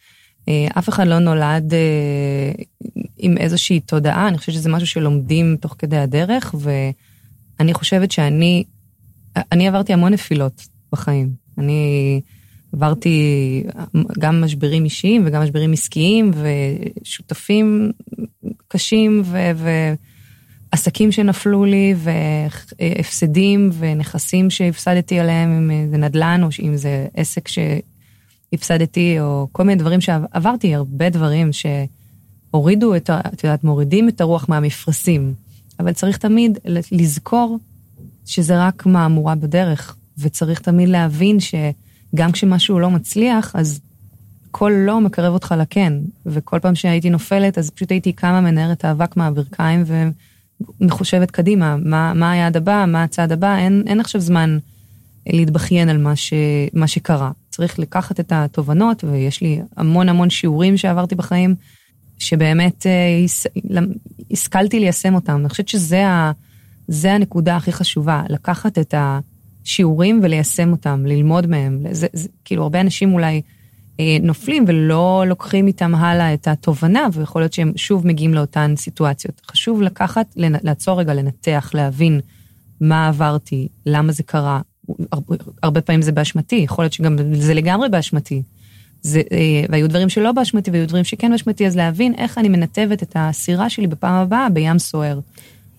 אה, 0.48 0.68
אף 0.77 0.89
אחד 0.89 1.08
לא 1.08 1.20
נולד 1.20 1.74
אה, 1.74 2.51
עם 3.18 3.38
איזושהי 3.38 3.80
תודעה, 3.80 4.27
אני 4.27 4.38
חושבת 4.38 4.56
שזה 4.56 4.70
משהו 4.70 4.88
שלומדים 4.88 5.58
תוך 5.62 5.75
כדי 5.77 5.98
הדרך, 5.98 6.56
ואני 6.60 7.74
חושבת 7.74 8.12
שאני, 8.12 8.63
אני 9.51 9.68
עברתי 9.68 9.94
המון 9.94 10.13
נפילות 10.13 10.68
בחיים. 10.92 11.30
אני 11.58 12.22
עברתי 12.74 13.63
גם 14.20 14.42
משברים 14.44 14.84
אישיים 14.84 15.24
וגם 15.25 15.44
משברים 15.44 15.74
עסקיים 15.74 16.32
ושותפים 17.04 17.92
קשים 18.68 19.24
ועסקים 20.74 21.12
שנפלו 21.12 21.66
לי 21.66 21.96
והפסדים 21.98 23.70
ונכסים 23.80 24.50
שהפסדתי 24.50 25.20
עליהם, 25.20 25.72
אם 25.72 25.89
זה 25.89 25.98
נדל"ן 25.98 26.42
או 26.44 26.48
אם 26.63 26.75
זה 26.75 27.08
עסק 27.13 27.48
שהפסדתי 28.51 29.20
או 29.20 29.48
כל 29.51 29.63
מיני 29.63 29.80
דברים 29.80 30.01
שעברתי, 30.01 30.75
הרבה 30.75 31.10
דברים 31.10 31.50
שהורידו 31.54 32.96
את, 32.96 33.10
את 33.10 33.44
יודעת, 33.44 33.63
מורידים 33.63 34.10
את 34.10 34.22
הרוח 34.22 34.50
מהמפרשים. 34.50 35.34
אבל 35.80 35.94
צריך 35.94 36.18
תמיד 36.18 36.58
לזכור 36.92 37.60
שזה 38.25 38.66
רק 38.66 38.86
מהמורה 38.86 39.36
בדרך, 39.36 39.96
וצריך 40.18 40.60
תמיד 40.60 40.89
להבין 40.89 41.38
שגם 41.39 42.32
כשמשהו 42.32 42.80
לא 42.80 42.89
מצליח, 42.89 43.56
אז 43.56 43.80
כל 44.51 44.72
לא 44.86 45.01
מקרב 45.01 45.34
אותך 45.34 45.56
לכן, 45.58 45.94
וכל 46.25 46.60
פעם 46.60 46.75
שהייתי 46.75 47.10
נופלת, 47.10 47.58
אז 47.58 47.70
פשוט 47.70 47.92
הייתי 47.92 48.13
קמה 48.13 48.42
מנערת 48.42 48.86
האבק 48.86 49.18
מהברכיים 49.18 49.84
ומחושבת 50.82 51.32
קדימה, 51.32 51.77
מה, 51.77 52.13
מה 52.13 52.32
היעד 52.32 52.58
הבא, 52.58 52.86
מה 52.88 53.04
הצעד 53.04 53.32
הבא, 53.32 53.58
אין, 53.58 53.84
אין 53.88 54.00
עכשיו 54.00 54.22
זמן 54.22 54.58
להתבכיין 55.27 55.89
על 55.89 55.98
מה, 55.98 56.16
ש, 56.16 56.34
מה 56.74 56.88
שקרה. 56.88 57.32
צריך 57.58 57.80
לקחת 57.80 58.20
את 58.20 58.32
התובנות, 58.32 59.04
ויש 59.04 59.42
לי 59.42 59.62
המון 59.78 60.10
המון 60.10 60.30
שיעורים 60.30 60.78
שעברתי 60.78 61.16
בחיים, 61.16 61.56
שבאמת 62.20 62.86
אה, 62.86 63.26
השכלתי 64.32 64.80
ליישם 64.80 65.16
אותם. 65.16 65.40
אני 65.40 65.50
חושבת 65.50 65.68
שזה 65.68 66.08
ה, 66.08 66.32
הנקודה 67.04 67.56
הכי 67.56 67.72
חשובה, 67.72 68.24
לקחת 68.30 68.78
את 68.78 68.94
השיעורים 68.98 70.20
וליישם 70.24 70.72
אותם, 70.72 71.04
ללמוד 71.06 71.48
מהם. 71.48 71.80
זה, 71.92 72.08
זה, 72.14 72.30
כאילו, 72.46 72.64
הרבה 72.64 72.82
אנשים 72.82 73.14
אולי... 73.14 73.42
אה, 74.00 74.18
נופלים 74.22 74.66
ולא 74.68 75.24
לוקחים 75.28 75.68
איתם 75.68 75.96
הלאה 75.96 76.34
את 76.34 76.48
התובנה, 76.48 77.08
ויכול 77.14 77.42
להיות 77.42 77.54
שהם 77.54 77.72
שוב 77.76 78.08
מגיעים 78.08 78.34
לאותן 78.34 78.74
סיטואציות. 78.76 79.42
חשוב 79.52 79.82
לקחת, 79.82 80.34
לעצור 80.38 81.00
רגע, 81.00 81.14
לנתח, 81.14 81.72
להבין 81.74 82.20
מה 82.82 83.08
עברתי, 83.08 83.68
למה 83.86 84.12
זה 84.12 84.24
קרה. 84.24 84.62
הרבה, 85.63 85.82
פעמים 85.82 86.01
זה 86.01 86.12
באשמתי, 86.12 86.56
יכול 86.56 86.84
להיות 86.84 86.94
שגם 86.94 87.17
זה 87.34 87.53
לגמרי 87.53 87.89
באשמתי. 87.89 88.41
זה, 89.01 89.22
אה, 89.32 89.63
והיו 89.70 89.89
דברים 89.89 90.10
שלא 90.10 90.32
באשמתי 90.32 90.72
והיו 90.72 90.88
דברים 90.88 91.03
שכן 91.03 91.32
באשמתי, 91.32 91.67
אז 91.67 91.75
להבין 91.75 92.13
איך 92.17 92.38
אני 92.38 92.50
מנתבת 92.50 93.03
את 93.03 93.12
הסירה 93.15 93.70
שלי 93.70 93.88
בפעם 93.88 94.15
הבאה 94.15 94.50
בים 94.50 94.79
סוער. 94.79 95.20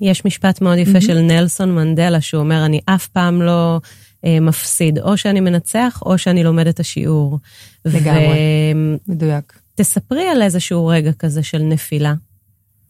יש 0.00 0.24
משפט 0.24 0.60
מאוד 0.60 0.78
יפה 0.78 0.98
mm-hmm. 0.98 1.00
של 1.00 1.20
נלסון 1.20 1.74
מנדלה, 1.74 2.20
שהוא 2.20 2.40
אומר, 2.40 2.64
אני 2.64 2.80
אף 2.86 3.06
פעם 3.08 3.42
לא 3.42 3.80
אה, 4.24 4.40
מפסיד, 4.40 4.98
או 4.98 5.16
שאני 5.16 5.40
מנצח, 5.40 6.02
או 6.06 6.18
שאני 6.18 6.44
לומד 6.44 6.66
את 6.66 6.80
השיעור. 6.80 7.38
לגמרי, 7.84 8.38
ו... 8.74 9.12
מדויק. 9.12 9.58
תספרי 9.74 10.28
על 10.28 10.42
איזשהו 10.42 10.86
רגע 10.86 11.12
כזה 11.12 11.42
של 11.42 11.62
נפילה. 11.62 12.14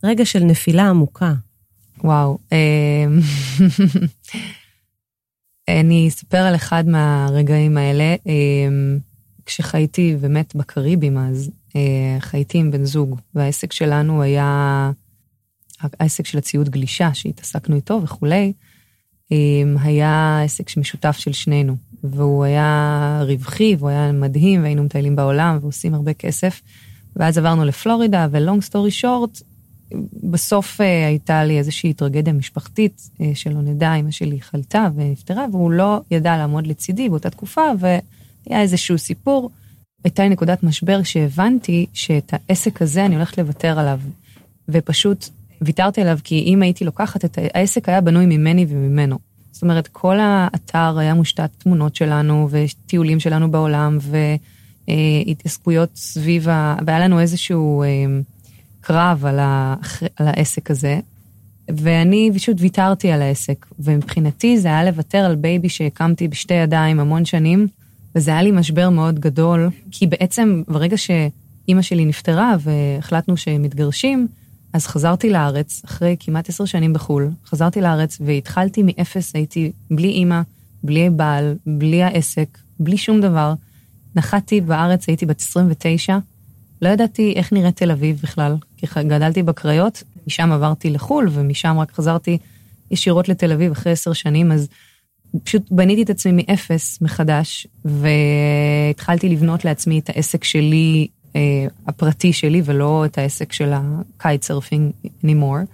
רגע 0.05 0.25
של 0.25 0.45
נפילה 0.45 0.89
עמוקה. 0.89 1.33
וואו. 2.05 2.39
אני 5.69 6.09
אספר 6.09 6.39
על 6.39 6.55
אחד 6.55 6.89
מהרגעים 6.89 7.77
האלה. 7.77 8.17
אה, 8.27 8.69
כשחייתי 9.47 10.17
באמת 10.21 10.57
בקריבים 10.57 11.19
אז, 11.19 11.51
אה, 11.77 12.17
חייתי 12.21 12.59
עם 12.59 12.71
בן 12.71 12.85
זוג, 12.85 13.21
והעסק 13.35 13.73
שלנו 13.73 14.23
היה 14.23 14.91
העסק 15.81 16.27
של 16.27 16.39
הציוד 16.39 16.69
גלישה, 16.69 17.15
שהתעסקנו 17.15 17.77
איתו 17.77 18.01
וכולי, 18.05 18.53
היה 19.81 20.43
עסק 20.45 20.77
משותף 20.77 21.17
של 21.19 21.33
שנינו. 21.33 21.77
והוא 22.05 22.45
היה 22.45 23.21
רווחי, 23.27 23.77
והוא 23.79 23.89
היה 23.89 24.13
מדהים, 24.13 24.63
והיינו 24.63 24.83
מטיילים 24.83 25.17
בעולם 25.17 25.59
ועושים 25.61 25.95
הרבה 25.95 26.15
כסף. 26.15 26.61
ואז 27.17 27.39
עברנו 27.39 27.65
לפלורידה, 27.65 28.27
ולונג 28.31 28.63
סטורי 28.63 28.91
שורט, 28.91 29.43
בסוף 30.23 30.81
אה, 30.81 31.07
הייתה 31.07 31.45
לי 31.45 31.59
איזושהי 31.59 31.93
טרגדיה 31.93 32.33
משפחתית, 32.33 33.11
אה, 33.21 33.31
שלא 33.35 33.63
נדע, 33.63 33.95
אמא 33.95 34.11
שלי 34.11 34.41
חלתה 34.41 34.89
ונפטרה, 34.95 35.47
והוא 35.53 35.71
לא 35.71 36.01
ידע 36.11 36.37
לעמוד 36.37 36.67
לצידי 36.67 37.09
באותה 37.09 37.31
תקופה, 37.31 37.63
והיה 37.79 38.63
איזשהו 38.63 38.99
סיפור. 38.99 39.51
הייתה 40.05 40.23
לי 40.23 40.29
נקודת 40.29 40.63
משבר 40.63 41.03
שהבנתי 41.03 41.87
שאת 41.93 42.33
העסק 42.33 42.83
הזה 42.83 43.07
אני 43.07 43.15
הולכת 43.15 43.39
לוותר 43.39 43.79
עליו. 43.79 44.01
ופשוט 44.69 45.29
ויתרתי 45.63 46.01
עליו, 46.01 46.19
כי 46.25 46.45
אם 46.47 46.63
הייתי 46.63 46.85
לוקחת 46.85 47.25
את 47.25 47.39
העסק 47.55 47.89
היה 47.89 48.01
בנוי 48.01 48.27
ממני 48.27 48.67
וממנו. 48.69 49.19
זאת 49.53 49.63
אומרת, 49.63 49.89
כל 49.89 50.19
האתר 50.21 50.99
היה 50.99 51.15
מושתת 51.15 51.51
תמונות 51.59 51.97
שלנו 51.97 52.49
וטיולים 52.51 53.21
שלנו 53.21 53.51
בעולם 53.51 53.99
והתעסקויות 54.89 55.91
סביב 55.97 56.49
ה... 56.49 56.77
והיה 56.87 57.01
לנו 57.01 57.21
איזשהו 57.21 57.83
אה, 57.83 57.89
קרב 58.89 59.27
על, 59.27 59.39
ה... 59.39 59.75
על 60.17 60.29
העסק 60.29 60.71
הזה. 60.71 61.01
ואני 61.69 62.31
פשוט 62.35 62.57
ויתרתי 62.61 63.13
על 63.13 63.23
העסק, 63.23 63.67
ומבחינתי 63.79 64.59
זה 64.59 64.69
היה 64.69 64.85
לוותר 64.85 65.19
על 65.19 65.37
baby 65.37 65.69
שהקמתי 65.69 66.29
בשתי 66.29 66.55
ידיים 66.55 67.01
המון 67.01 67.25
שנים, 67.25 67.67
וזה 68.15 68.31
היה 68.31 68.43
לי 68.43 68.51
משבר 68.51 68.91
מאוד 68.91 69.19
גדול, 69.19 69.71
כי 69.91 70.07
בעצם 70.07 70.63
ברגע 70.69 70.97
שאימא 70.97 71.83
שלי 71.83 72.05
נפטרה 72.05 72.57
והחלטנו 72.61 73.37
שהם 73.37 73.63
מתגרשים, 73.63 74.27
אז 74.73 74.87
חזרתי 74.87 75.31
לארץ, 75.31 75.83
אחרי 75.85 76.17
כמעט 76.21 76.49
עשר 76.49 76.65
שנים 76.65 76.93
בחו"ל, 76.93 77.31
חזרתי 77.47 77.81
לארץ 77.81 78.19
והתחלתי 78.21 78.83
מאפס, 78.83 79.35
הייתי 79.35 79.73
בלי 79.91 80.09
אימא, 80.09 80.41
בלי 80.83 81.11
בעל, 81.11 81.55
בלי 81.67 82.03
העסק, 82.03 82.59
בלי 82.81 82.97
שום 82.97 83.21
דבר. 83.21 83.55
נחתתי 84.17 84.61
בארץ, 84.61 85.09
הייתי 85.09 85.27
בת 85.27 85.41
29, 85.41 86.19
לא 86.83 86.89
ידעתי 86.89 87.33
איך 87.37 87.53
נראית 87.53 87.77
תל 87.77 87.91
אביב 87.91 88.21
בכלל, 88.23 88.57
כי 88.77 88.87
גדלתי 89.03 89.43
בקריות, 89.43 90.03
משם 90.27 90.53
עברתי 90.53 90.91
לחו"ל, 90.91 91.29
ומשם 91.33 91.79
רק 91.79 91.93
חזרתי 91.93 92.39
ישירות 92.91 93.29
לתל 93.29 93.53
אביב 93.53 93.73
אחרי 93.73 93.93
עשר 93.93 94.13
שנים, 94.13 94.53
אז 94.53 94.69
פשוט 95.45 95.63
בניתי 95.71 96.03
את 96.03 96.11
עצמי 96.11 96.33
מאפס 96.33 96.99
מחדש, 97.03 97.67
והתחלתי 97.85 99.29
לבנות 99.29 99.65
לעצמי 99.65 99.99
את 99.99 100.09
העסק 100.09 100.45
שלי 100.45 101.09
אה, 101.37 101.67
הפרטי 101.87 102.33
שלי 102.33 102.63
ולא 102.65 103.05
את 103.05 103.19
העסק 103.19 103.53
של 103.53 103.73
ה 103.73 103.87
kite 103.87 104.43
surfing 104.43 104.93
anymore. 105.25 105.65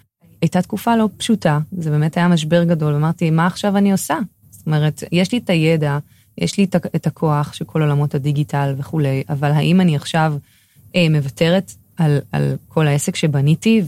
הייתה 0.43 0.63
תקופה 0.63 0.97
לא 0.97 1.09
פשוטה, 1.17 1.59
זה 1.79 1.91
באמת 1.91 2.17
היה 2.17 2.29
משבר 2.29 2.65
גדול, 2.65 2.95
אמרתי, 2.95 3.31
מה 3.31 3.47
עכשיו 3.47 3.77
אני 3.77 3.93
עושה? 3.93 4.19
זאת 4.51 4.67
אומרת, 4.67 5.03
יש 5.13 5.33
לי 5.33 5.39
את 5.39 5.51
הידע, 5.51 5.99
יש 6.39 6.59
לי 6.59 6.67
את 6.97 7.07
הכוח 7.07 7.53
של 7.53 7.65
כל 7.65 7.83
עולמות 7.83 8.15
הדיגיטל 8.15 8.75
וכולי, 8.79 9.23
אבל 9.29 9.53
האם 9.53 9.81
אני 9.81 9.97
עכשיו 9.97 10.35
מוותרת 11.11 11.73
על, 11.97 12.19
על 12.33 12.57
כל 12.69 12.87
העסק 12.87 13.17
שבניתי 13.17 13.83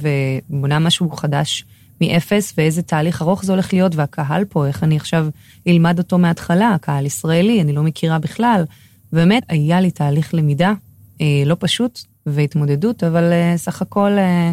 ובונה 0.50 0.78
משהו 0.78 1.10
חדש 1.10 1.64
מאפס, 2.00 2.54
ואיזה 2.56 2.82
תהליך 2.82 3.22
ארוך 3.22 3.44
זה 3.44 3.52
הולך 3.52 3.72
להיות, 3.72 3.94
והקהל 3.94 4.44
פה, 4.44 4.66
איך 4.66 4.84
אני 4.84 4.96
עכשיו 4.96 5.26
אלמד 5.68 5.98
אותו 5.98 6.18
מההתחלה, 6.18 6.76
קהל 6.80 7.06
ישראלי, 7.06 7.60
אני 7.60 7.72
לא 7.72 7.82
מכירה 7.82 8.18
בכלל. 8.18 8.64
באמת, 9.12 9.42
היה 9.48 9.80
לי 9.80 9.90
תהליך 9.90 10.34
למידה 10.34 10.72
אה, 11.20 11.42
לא 11.46 11.56
פשוט 11.58 12.00
והתמודדות, 12.26 13.04
אבל 13.04 13.32
אה, 13.32 13.54
סך 13.56 13.82
הכל, 13.82 14.10
אה, 14.18 14.52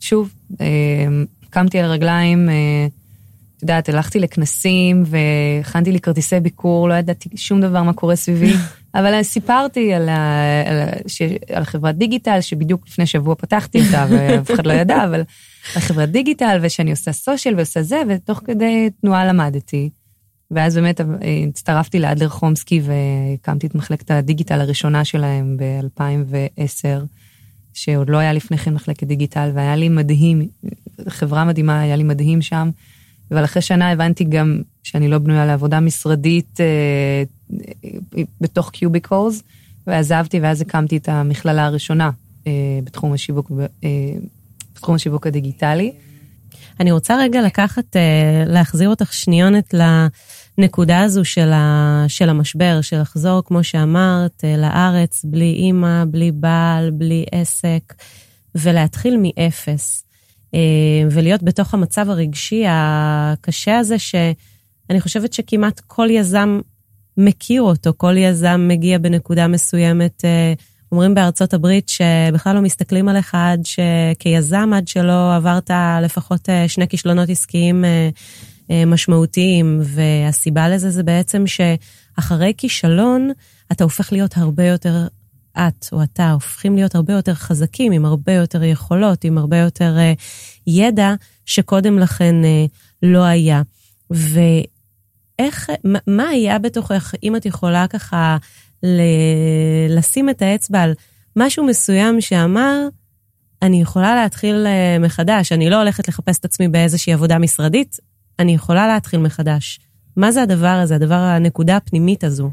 שוב, 0.00 0.32
אה, 0.60 0.66
קמתי 1.50 1.78
על 1.78 1.84
הרגליים, 1.84 2.48
אה, 2.48 2.54
את 3.56 3.62
יודעת, 3.62 3.88
הלכתי 3.88 4.20
לכנסים 4.20 5.04
והכנתי 5.06 5.92
לי 5.92 6.00
כרטיסי 6.00 6.40
ביקור, 6.40 6.88
לא 6.88 6.94
ידעתי 6.94 7.28
שום 7.36 7.60
דבר 7.60 7.82
מה 7.82 7.92
קורה 7.92 8.16
סביבי, 8.16 8.52
אבל 8.94 9.22
סיפרתי 9.22 9.94
על, 9.94 10.08
ה, 10.08 10.42
על, 10.66 10.88
ש, 11.06 11.22
על 11.52 11.64
חברת 11.64 11.96
דיגיטל, 11.96 12.40
שבדיוק 12.40 12.84
לפני 12.88 13.06
שבוע 13.06 13.34
פתחתי 13.34 13.86
אותה 13.86 14.06
ואף 14.10 14.50
אחד 14.50 14.66
לא 14.66 14.72
ידע, 14.72 15.04
אבל 15.04 15.20
על 15.74 15.82
חברת 15.82 16.08
דיגיטל, 16.08 16.58
ושאני 16.62 16.90
עושה 16.90 17.12
סושיאל 17.12 17.54
ועושה 17.56 17.82
זה, 17.82 18.02
ותוך 18.08 18.40
כדי 18.44 18.90
תנועה 19.00 19.26
למדתי. 19.26 19.90
ואז 20.50 20.74
באמת 20.74 21.00
הצטרפתי 21.48 21.98
לאדלר 21.98 22.28
חומסקי 22.28 22.80
והקמתי 22.84 23.66
את 23.66 23.74
מחלקת 23.74 24.10
הדיגיטל 24.10 24.60
הראשונה 24.60 25.04
שלהם 25.04 25.56
ב-2010, 25.56 27.04
שעוד 27.74 28.10
לא 28.10 28.18
היה 28.18 28.32
לפני 28.32 28.58
כן 28.58 28.74
מחלקת 28.74 29.06
דיגיטל, 29.06 29.50
והיה 29.54 29.76
לי 29.76 29.88
מדהים, 29.88 30.48
חברה 31.08 31.44
מדהימה, 31.44 31.80
היה 31.80 31.96
לי 31.96 32.02
מדהים 32.02 32.42
שם. 32.42 32.70
אבל 33.30 33.44
אחרי 33.44 33.62
שנה 33.62 33.90
הבנתי 33.90 34.24
גם 34.24 34.60
שאני 34.82 35.08
לא 35.08 35.18
בנויה 35.18 35.46
לעבודה 35.46 35.80
משרדית 35.80 36.60
אה, 36.60 37.22
בתוך 38.40 38.70
קיוביקולס, 38.70 39.42
ועזבתי 39.86 40.40
ואז 40.40 40.60
הקמתי 40.60 40.96
את 40.96 41.08
המכללה 41.08 41.66
הראשונה 41.66 42.10
אה, 42.46 42.52
בתחום 42.84 43.12
השיווק, 43.12 43.50
אה, 43.84 43.88
בתחום 44.74 44.94
השיווק 44.94 45.26
הדיגיטלי. 45.26 45.92
אני 46.80 46.92
רוצה 46.92 47.16
רגע 47.18 47.42
לקחת, 47.42 47.96
אה, 47.96 48.44
להחזיר 48.46 48.88
אותך 48.88 49.12
שניונת 49.12 49.74
לנקודה 50.58 51.00
הזו 51.00 51.24
של, 51.24 51.52
ה, 51.52 52.04
של 52.08 52.28
המשבר, 52.28 52.80
של 52.80 53.00
לחזור, 53.00 53.42
כמו 53.44 53.64
שאמרת, 53.64 54.44
לארץ, 54.58 55.24
בלי 55.24 55.52
אימא, 55.52 56.04
בלי 56.04 56.32
בעל, 56.32 56.90
בלי 56.90 57.24
עסק, 57.32 57.94
ולהתחיל 58.54 59.16
מאפס. 59.22 60.04
ולהיות 61.10 61.42
בתוך 61.42 61.74
המצב 61.74 62.10
הרגשי 62.10 62.64
הקשה 62.68 63.78
הזה, 63.78 63.98
שאני 63.98 65.00
חושבת 65.00 65.32
שכמעט 65.32 65.80
כל 65.86 66.08
יזם 66.10 66.60
מכיר 67.16 67.62
אותו, 67.62 67.92
כל 67.96 68.16
יזם 68.16 68.64
מגיע 68.68 68.98
בנקודה 68.98 69.48
מסוימת. 69.48 70.24
אומרים 70.92 71.14
בארצות 71.14 71.54
הברית 71.54 71.88
שבכלל 71.88 72.54
לא 72.54 72.60
מסתכלים 72.60 73.08
עליך 73.08 73.34
עד 73.34 73.60
שכיזם, 73.64 74.70
עד 74.74 74.88
שלא 74.88 75.36
עברת 75.36 75.70
לפחות 76.02 76.48
אה, 76.48 76.68
שני 76.68 76.88
כישלונות 76.88 77.28
עסקיים 77.28 77.84
אה, 77.84 78.10
אה, 78.70 78.84
משמעותיים. 78.84 79.80
והסיבה 79.82 80.68
לזה 80.68 80.90
זה 80.90 81.02
בעצם 81.02 81.44
שאחרי 81.46 82.52
כישלון, 82.56 83.30
אתה 83.72 83.84
הופך 83.84 84.12
להיות 84.12 84.36
הרבה 84.36 84.66
יותר, 84.66 85.06
את 85.58 85.86
או 85.92 86.02
אתה 86.02 86.32
הופכים 86.32 86.76
להיות 86.76 86.94
הרבה 86.94 87.12
יותר 87.12 87.34
חזקים, 87.34 87.92
עם 87.92 88.04
הרבה 88.04 88.32
יותר 88.32 88.62
יכולות, 88.62 89.24
עם 89.24 89.38
הרבה 89.38 89.56
יותר 89.56 89.96
ידע 90.66 91.14
שקודם 91.46 91.98
לכן 91.98 92.34
לא 93.02 93.22
היה. 93.24 93.62
ואיך, 95.42 95.70
מה 96.06 96.28
היה 96.28 96.58
בתוכך, 96.58 97.14
אם 97.22 97.36
את 97.36 97.46
יכולה 97.46 97.86
ככה 97.88 98.36
ל- 98.82 99.96
לשים 99.98 100.30
את 100.30 100.42
האצבע 100.42 100.80
על 100.80 100.94
משהו 101.36 101.66
מסוים 101.66 102.20
שאמר, 102.20 102.88
אני 103.62 103.82
יכולה 103.82 104.14
להתחיל 104.14 104.66
אה, 104.66 104.98
מחדש, 104.98 105.52
אני 105.52 105.70
לא 105.70 105.76
הולכת 105.76 106.08
לחפש 106.08 106.38
את 106.38 106.44
עצמי 106.44 106.68
באיזושהי 106.68 107.12
עבודה 107.12 107.38
משרדית, 107.38 107.96
אני 108.38 108.54
יכולה 108.54 108.86
להתחיל 108.86 109.20
מחדש. 109.20 109.80
מה 110.16 110.32
זה 110.32 110.42
הדבר 110.42 110.66
הזה, 110.66 110.94
הדבר, 110.94 111.14
הנקודה 111.14 111.76
הפנימית 111.76 112.24
הזו? 112.24 112.50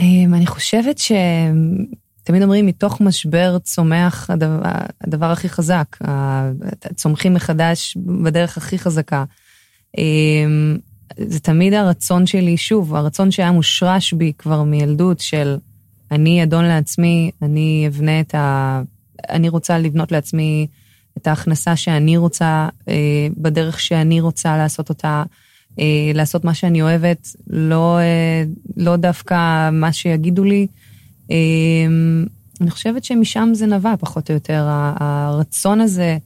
אמ, 0.00 0.34
אני 0.34 0.46
חושבת 0.46 0.98
שתמיד 0.98 2.42
אומרים, 2.42 2.66
מתוך 2.66 3.00
משבר 3.00 3.58
צומח 3.58 4.30
הדבר, 4.30 4.60
הדבר 5.00 5.30
הכי 5.30 5.48
חזק, 5.48 5.96
צומחים 6.94 7.34
מחדש 7.34 7.96
בדרך 8.24 8.56
הכי 8.56 8.78
חזקה. 8.78 9.24
זה 11.16 11.40
תמיד 11.40 11.74
הרצון 11.74 12.26
שלי, 12.26 12.56
שוב, 12.56 12.94
הרצון 12.94 13.30
שהיה 13.30 13.52
מושרש 13.52 14.12
בי 14.12 14.32
כבר 14.38 14.62
מילדות 14.62 15.20
של 15.20 15.56
אני 16.10 16.42
אדון 16.42 16.64
לעצמי, 16.64 17.30
אני 17.42 17.84
אבנה 17.88 18.20
את 18.20 18.34
ה... 18.34 18.82
אני 19.30 19.48
רוצה 19.48 19.78
לבנות 19.78 20.12
לעצמי 20.12 20.66
את 21.18 21.26
ההכנסה 21.26 21.76
שאני 21.76 22.16
רוצה, 22.16 22.68
אה, 22.88 23.28
בדרך 23.36 23.80
שאני 23.80 24.20
רוצה 24.20 24.56
לעשות 24.56 24.88
אותה, 24.88 25.22
אה, 25.78 26.10
לעשות 26.14 26.44
מה 26.44 26.54
שאני 26.54 26.82
אוהבת, 26.82 27.28
לא, 27.50 27.98
אה, 27.98 28.44
לא 28.76 28.96
דווקא 28.96 29.70
מה 29.70 29.92
שיגידו 29.92 30.44
לי. 30.44 30.66
אה, 31.30 31.36
אני 32.60 32.70
חושבת 32.70 33.04
שמשם 33.04 33.50
זה 33.52 33.66
נבע, 33.66 33.94
פחות 33.98 34.30
או 34.30 34.34
יותר, 34.34 34.66
הרצון 34.96 35.80
הזה 35.80 36.18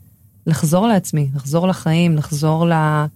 לחזור 0.47 0.87
לעצמי, 0.87 1.29
לחזור 1.35 1.69
לחיים, 1.69 2.17
לחזור 2.17 2.67
ל... 2.67 2.69
לה... 2.69 3.07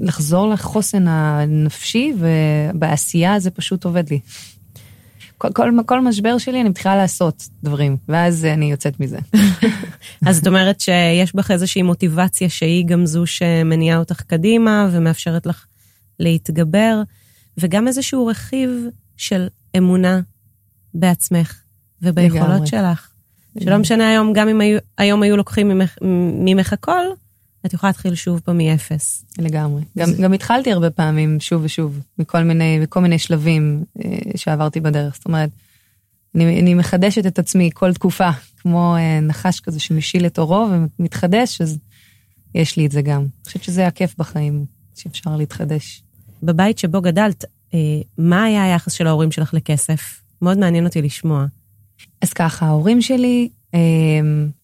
לחזור 0.00 0.48
לחוסן 0.48 1.04
הנפשי, 1.08 2.12
ובעשייה 2.18 3.38
זה 3.38 3.50
פשוט 3.50 3.84
עובד 3.84 4.10
לי. 4.10 4.20
כל, 5.38 5.48
כל, 5.52 5.70
כל 5.86 6.00
משבר 6.00 6.38
שלי 6.38 6.60
אני 6.60 6.68
מתחילה 6.68 6.96
לעשות 6.96 7.48
דברים, 7.62 7.96
ואז 8.08 8.44
אני 8.44 8.70
יוצאת 8.70 9.00
מזה. 9.00 9.18
אז 10.26 10.36
זאת 10.36 10.46
אומרת 10.46 10.80
שיש 10.80 11.34
בך 11.34 11.50
איזושהי 11.50 11.82
מוטיבציה 11.82 12.48
שהיא 12.48 12.86
גם 12.86 13.06
זו 13.06 13.26
שמניעה 13.26 13.98
אותך 13.98 14.20
קדימה 14.20 14.88
ומאפשרת 14.92 15.46
לך 15.46 15.66
להתגבר, 16.20 17.02
וגם 17.58 17.88
איזשהו 17.88 18.26
רכיב 18.26 18.70
של 19.16 19.46
אמונה 19.76 20.20
בעצמך 20.94 21.60
וביכולות 22.02 22.46
לגמרי. 22.46 22.66
שלך. 22.66 23.08
שלא 23.60 23.78
משנה 23.78 24.08
היום, 24.08 24.32
גם 24.32 24.48
אם 24.48 24.60
היו, 24.60 24.78
היום 24.98 25.22
היו 25.22 25.36
לוקחים 25.36 25.68
ממך, 25.68 25.98
ממך 26.44 26.72
הכל, 26.72 27.04
את 27.66 27.72
יכולה 27.72 27.90
להתחיל 27.90 28.14
שוב 28.14 28.40
פעם 28.40 28.58
מאפס. 28.58 29.24
לגמרי. 29.38 29.82
גם, 29.98 30.08
גם 30.22 30.32
התחלתי 30.32 30.72
הרבה 30.72 30.90
פעמים 30.90 31.40
שוב 31.40 31.64
ושוב, 31.64 32.00
מכל 32.18 32.42
מיני, 32.42 32.78
מכל 32.78 33.00
מיני 33.00 33.18
שלבים 33.18 33.84
אה, 34.04 34.10
שעברתי 34.36 34.80
בדרך. 34.80 35.14
זאת 35.14 35.24
אומרת, 35.26 35.50
אני, 36.34 36.60
אני 36.60 36.74
מחדשת 36.74 37.26
את 37.26 37.38
עצמי 37.38 37.70
כל 37.74 37.92
תקופה, 37.92 38.30
כמו 38.56 38.96
אה, 38.96 39.20
נחש 39.20 39.60
כזה 39.60 39.80
שמשיל 39.80 40.26
את 40.26 40.38
אורו 40.38 40.68
ומתחדש, 40.98 41.60
אז 41.60 41.78
יש 42.54 42.76
לי 42.76 42.86
את 42.86 42.90
זה 42.92 43.02
גם. 43.02 43.20
אני 43.20 43.46
חושבת 43.46 43.62
שזה 43.62 43.86
הכיף 43.86 44.14
בחיים, 44.18 44.64
שאפשר 44.94 45.36
להתחדש. 45.36 46.02
בבית 46.42 46.78
שבו 46.78 47.00
גדלת, 47.00 47.44
אה, 47.74 47.78
מה 48.18 48.44
היה 48.44 48.64
היחס 48.64 48.92
של 48.92 49.06
ההורים 49.06 49.32
שלך 49.32 49.54
לכסף? 49.54 50.22
מאוד 50.42 50.58
מעניין 50.58 50.86
אותי 50.86 51.02
לשמוע. 51.02 51.46
אז 52.22 52.32
ככה, 52.32 52.66
ההורים 52.66 53.02
שלי, 53.02 53.48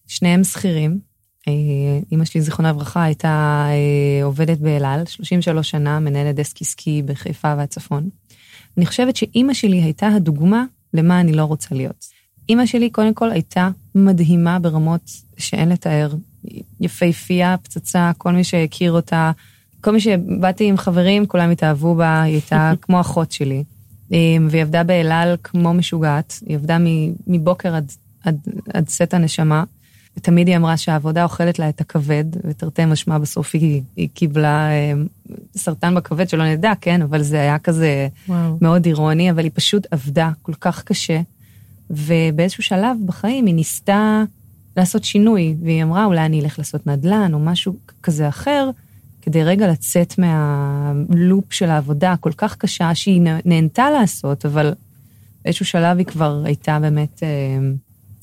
שניהם 0.06 0.44
שכירים. 0.44 1.07
אה, 1.48 2.00
אימא 2.12 2.24
שלי, 2.24 2.40
זיכרונה 2.40 2.70
לברכה, 2.70 3.02
הייתה 3.02 3.66
אה, 3.70 4.24
עובדת 4.24 4.58
באלעל, 4.58 5.06
33 5.06 5.70
שנה, 5.70 6.00
מנהלת 6.00 6.34
דסק 6.34 6.62
עסקי 6.62 7.02
בחיפה 7.02 7.54
והצפון. 7.58 8.08
אני 8.76 8.86
חושבת 8.86 9.16
שאימא 9.16 9.54
שלי 9.54 9.82
הייתה 9.82 10.08
הדוגמה 10.08 10.64
למה 10.94 11.20
אני 11.20 11.32
לא 11.32 11.44
רוצה 11.44 11.74
להיות. 11.74 12.06
אימא 12.48 12.66
שלי, 12.66 12.90
קודם 12.90 13.14
כל, 13.14 13.30
הייתה 13.30 13.70
מדהימה 13.94 14.58
ברמות 14.58 15.10
שאין 15.38 15.68
לתאר. 15.68 16.14
יפהפייה, 16.80 17.56
פצצה, 17.62 18.10
כל 18.18 18.32
מי 18.32 18.44
שהכיר 18.44 18.92
אותה, 18.92 19.32
כל 19.80 19.92
מי 19.92 20.00
שבאתי 20.00 20.64
עם 20.68 20.76
חברים, 20.76 21.26
כולם 21.26 21.50
התאהבו 21.50 21.94
בה, 21.94 22.22
היא 22.22 22.32
הייתה 22.32 22.72
כמו 22.82 23.00
אחות 23.00 23.32
שלי. 23.32 23.64
אה, 24.12 24.36
והיא 24.50 24.62
עבדה 24.62 24.84
באלעל 24.84 25.36
כמו 25.42 25.74
משוגעת, 25.74 26.40
היא 26.46 26.56
עבדה 26.56 26.78
מבוקר 27.26 27.74
עד, 27.74 27.92
עד, 28.24 28.38
עד 28.74 28.88
סט 28.88 29.14
הנשמה. 29.14 29.64
ותמיד 30.18 30.48
היא 30.48 30.56
אמרה 30.56 30.76
שהעבודה 30.76 31.24
אוכלת 31.24 31.58
לה 31.58 31.68
את 31.68 31.80
הכבד, 31.80 32.24
ותרתי 32.44 32.84
משמע 32.84 33.18
בסוף 33.18 33.50
היא, 33.54 33.82
היא 33.96 34.08
קיבלה 34.14 34.70
אה, 34.70 34.92
סרטן 35.56 35.94
בכבד, 35.94 36.28
שלא 36.28 36.44
נדע, 36.52 36.72
כן, 36.80 37.02
אבל 37.02 37.22
זה 37.22 37.40
היה 37.40 37.58
כזה 37.58 38.08
וואו. 38.28 38.58
מאוד 38.60 38.86
אירוני, 38.86 39.30
אבל 39.30 39.44
היא 39.44 39.50
פשוט 39.54 39.86
עבדה 39.90 40.30
כל 40.42 40.52
כך 40.60 40.84
קשה, 40.84 41.20
ובאיזשהו 41.90 42.62
שלב 42.62 42.96
בחיים 43.06 43.46
היא 43.46 43.54
ניסתה 43.54 44.22
לעשות 44.76 45.04
שינוי, 45.04 45.56
והיא 45.62 45.82
אמרה, 45.82 46.04
אולי 46.04 46.26
אני 46.26 46.40
אלך 46.40 46.58
לעשות 46.58 46.86
נדל"ן 46.86 47.34
או 47.34 47.38
משהו 47.38 47.76
כזה 48.02 48.28
אחר, 48.28 48.70
כדי 49.22 49.44
רגע 49.44 49.68
לצאת 49.68 50.14
מהלופ 50.18 51.52
של 51.52 51.70
העבודה 51.70 52.12
הכל 52.12 52.32
כך 52.36 52.56
קשה 52.56 52.94
שהיא 52.94 53.22
נהנתה 53.44 53.90
לעשות, 53.90 54.46
אבל 54.46 54.72
באיזשהו 55.44 55.66
שלב 55.66 55.98
היא 55.98 56.06
כבר 56.06 56.42
הייתה 56.44 56.78
באמת... 56.80 57.22
אה, 57.22 57.28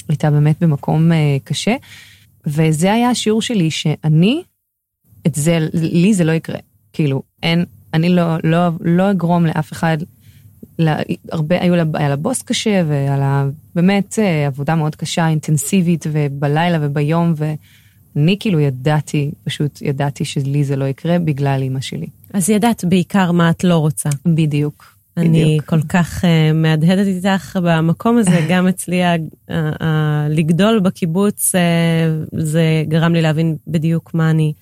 הייתה 0.09 0.31
באמת 0.31 0.55
במקום 0.63 1.11
uh, 1.11 1.15
קשה, 1.43 1.75
וזה 2.47 2.93
היה 2.93 3.09
השיעור 3.09 3.41
שלי, 3.41 3.71
שאני, 3.71 4.43
את 5.27 5.35
זה, 5.35 5.67
לי 5.73 6.13
זה 6.13 6.23
לא 6.23 6.31
יקרה. 6.31 6.59
כאילו, 6.93 7.23
אין, 7.43 7.65
אני 7.93 8.09
לא, 8.09 8.37
לא, 8.43 8.59
לא 8.81 9.11
אגרום 9.11 9.45
לאף 9.45 9.71
אחד, 9.71 9.97
לה, 10.79 10.97
הרבה, 11.31 11.61
היו 11.61 11.75
לה, 11.75 11.83
היה 11.93 12.09
לה 12.09 12.15
בוס 12.15 12.41
קשה, 12.41 12.83
והיה 12.87 13.17
לה 13.17 13.45
באמת 13.75 14.13
uh, 14.13 14.47
עבודה 14.47 14.75
מאוד 14.75 14.95
קשה, 14.95 15.27
אינטנסיבית, 15.27 16.05
ובלילה 16.11 16.77
וביום, 16.81 17.33
ואני 17.35 18.37
כאילו 18.39 18.59
ידעתי, 18.59 19.31
פשוט 19.43 19.81
ידעתי 19.81 20.25
שלי 20.25 20.63
זה 20.63 20.75
לא 20.75 20.85
יקרה 20.85 21.19
בגלל 21.19 21.61
אימא 21.61 21.81
שלי. 21.81 22.07
אז 22.33 22.49
ידעת 22.49 22.85
בעיקר 22.85 23.31
מה 23.31 23.49
את 23.49 23.63
לא 23.63 23.77
רוצה. 23.77 24.09
בדיוק. 24.25 24.94
אני. 25.17 25.58
כל 25.65 25.82
כך 25.82 26.23
uh, 26.23 26.54
מהדהדת 26.54 27.08
איתך 27.08 27.60
במקום 27.63 28.17
הזה, 28.17 28.45
גם 28.49 28.67
אצלי 28.67 29.04
ה, 29.04 29.15
ה, 29.49 29.84
ה, 29.86 30.28
לגדול 30.30 30.80
בקיבוץ, 30.80 31.56
uh, 31.56 32.39
זה 32.39 32.84
גרם 32.88 33.13
לי 33.13 33.21
להבין 33.21 33.58
בדיוק 33.67 34.13
מה 34.13 34.30
אני 34.30 34.54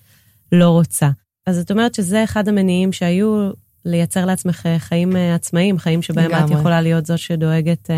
לא 0.52 0.68
רוצה. 0.68 1.08
אז 1.46 1.58
את 1.58 1.70
אומרת 1.70 1.94
שזה 1.94 2.24
אחד 2.24 2.48
המניעים 2.48 2.92
שהיו 2.92 3.50
לייצר 3.84 4.24
לעצמך 4.24 4.66
חיים 4.78 5.16
עצמאיים, 5.34 5.78
חיים 5.78 6.02
שבהם 6.02 6.30
לגמרי. 6.30 6.54
את 6.54 6.58
יכולה 6.58 6.80
להיות 6.80 7.06
זאת 7.06 7.18
שדואגת 7.18 7.90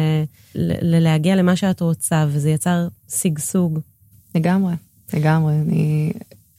להגיע 0.83 1.37
למה 1.37 1.57
שאת 1.57 1.81
רוצה, 1.81 2.25
וזה 2.29 2.51
יצר 2.51 2.89
שגשוג. 3.11 3.79
לגמרי, 4.35 4.75
לגמרי. 5.15 5.55
אני... 5.55 6.13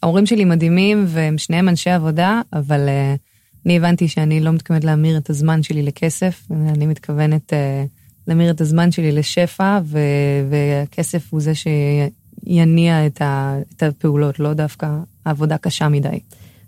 ההורים 0.04 0.26
שלי 0.26 0.46
מדהימים, 0.46 1.06
והם 1.08 1.38
שניהם 1.38 1.70
אנשי 1.70 1.90
עבודה, 1.90 2.42
אבל 2.54 2.80
uh, 2.88 3.27
אני 3.68 3.78
הבנתי 3.78 4.08
שאני 4.08 4.40
לא 4.40 4.52
מתכוונת 4.52 4.84
להמיר 4.84 5.18
את 5.18 5.30
הזמן 5.30 5.64
שלי 5.64 5.84
לכסף, 5.84 6.48
אני 6.52 6.88
מתכוונת 6.88 7.54
uh, 7.54 7.56
להמיר 8.28 8.52
את 8.52 8.62
הזמן 8.62 8.92
שלי 8.92 9.12
לשפע, 9.12 9.80
ו- 9.84 10.00
והכסף 10.50 11.28
הוא 11.30 11.42
זה 11.42 11.52
שיניע 11.56 13.06
את, 13.06 13.22
ה- 13.22 13.58
את 13.76 13.84
הפעולות, 13.84 14.40
לא 14.40 14.54
דווקא 14.54 14.90
עבודה 15.26 15.58
קשה 15.58 15.90
מדי. 15.90 16.20